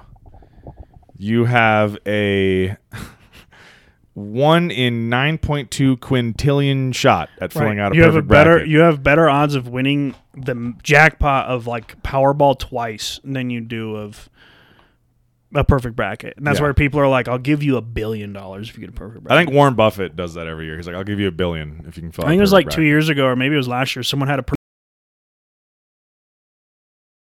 [1.24, 2.76] You have a
[4.14, 8.28] one in nine point two quintillion shot at filling out a you have perfect a
[8.28, 8.68] better bracket.
[8.68, 13.94] you have better odds of winning the jackpot of like Powerball twice than you do
[13.94, 14.28] of
[15.54, 16.34] a perfect bracket.
[16.36, 16.64] And that's Yeah.
[16.64, 19.30] where people are like, I'll give you a billion dollars if you get a perfect
[19.30, 20.76] I think Warren Buffett does that every year.
[20.76, 22.52] He's like, "I'll give you a billion if you can fill." I think it was
[22.52, 24.02] like perfect two years ago, or maybe it was last year.
[24.02, 24.42] Someone had a.
[24.42, 24.54] Per-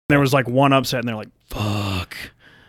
[0.09, 2.15] there was like one upset, and they're like, "Fuck!"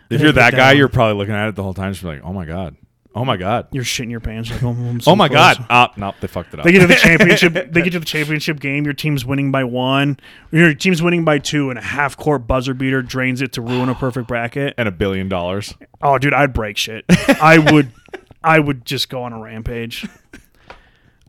[0.09, 0.77] If you're that guy, down.
[0.77, 2.75] you're probably looking at it the whole time, just be like, "Oh my god,
[3.15, 4.49] oh my god, You're shitting your pants.
[4.51, 6.65] Like, oh, so oh my close." god." Ah, nope, they fucked it up.
[6.65, 7.53] They get to the championship.
[7.71, 8.85] they get to the championship game.
[8.85, 10.19] Your team's winning by one.
[10.51, 13.89] Your team's winning by two, and a half court buzzer beater drains it to ruin
[13.89, 14.73] a perfect bracket.
[14.77, 15.73] and a billion dollars.
[16.01, 17.05] Oh, dude, I'd break shit.
[17.41, 17.91] I would,
[18.43, 20.05] I would just go on a rampage.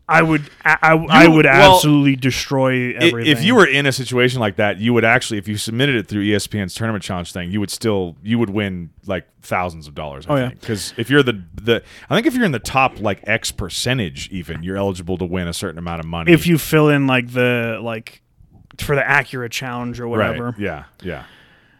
[0.09, 3.31] I would, I, I, I would well, absolutely destroy everything.
[3.31, 6.07] If you were in a situation like that, you would actually, if you submitted it
[6.07, 10.25] through ESPN's tournament challenge thing, you would still, you would win like thousands of dollars.
[10.27, 10.49] I Oh, yeah.
[10.49, 14.29] because if you're the the, I think if you're in the top like X percentage,
[14.29, 16.31] even you're eligible to win a certain amount of money.
[16.31, 18.21] if you fill in like the like
[18.77, 20.55] for the accurate challenge or right, whatever.
[20.57, 21.25] yeah, yeah,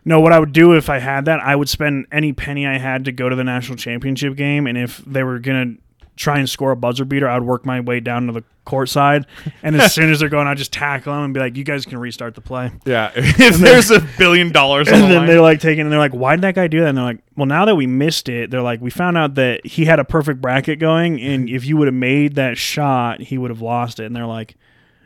[0.06, 2.78] No, what I would do if I had that, I would spend any penny I
[2.78, 5.76] had to go to the national championship game, and if they were gonna
[6.20, 9.26] try and score a buzzer beater, I'd work my way down to the court side,
[9.64, 11.86] and as soon as they're going, I'd just tackle them and be like, "You guys
[11.86, 13.12] can restart the play." yeah.
[13.16, 15.98] if there's a billion dollars on And the then line, they're like taking, and they're
[15.98, 18.28] like, "Why did that guy do that?" And they're like, "Well, now that we missed
[18.28, 21.66] it, they're like, we found out that he had a perfect bracket going, and if
[21.66, 24.58] you would have made that shot, he would have lost it." And they're like,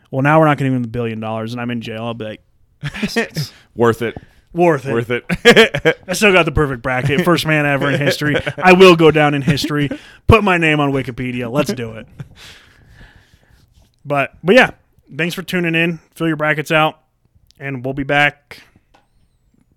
[0.10, 2.16] "Well, now we're not going to give the billion dollars, and I'm in jail." I'll
[2.16, 2.44] be like,
[3.76, 4.18] worth it,
[4.54, 5.98] "Worth it." worth it.
[6.08, 7.22] I still got the perfect bracket.
[7.26, 8.36] First man ever in history.
[8.58, 9.90] I will go down in history.
[10.28, 11.52] Put my name on Wikipedia.
[11.52, 12.08] Let's do it.
[14.06, 14.72] But but yeah,
[15.16, 16.00] thanks for tuning in.
[16.16, 17.00] Fill your brackets out,
[17.60, 18.62] and we'll be back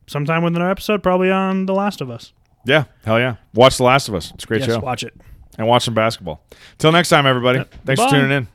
[0.06, 2.32] sometime with another episode, probably on The Last of Us.
[2.64, 3.36] yeah, hell yeah.
[3.54, 4.32] Watch The Last of Us.
[4.34, 5.14] It's a great Yes, show, watch it.
[5.58, 6.44] and watch some basketball.
[6.78, 7.62] Till next time, everybody.
[7.84, 8.08] Thanks Bye.
[8.08, 8.48] for tuning in.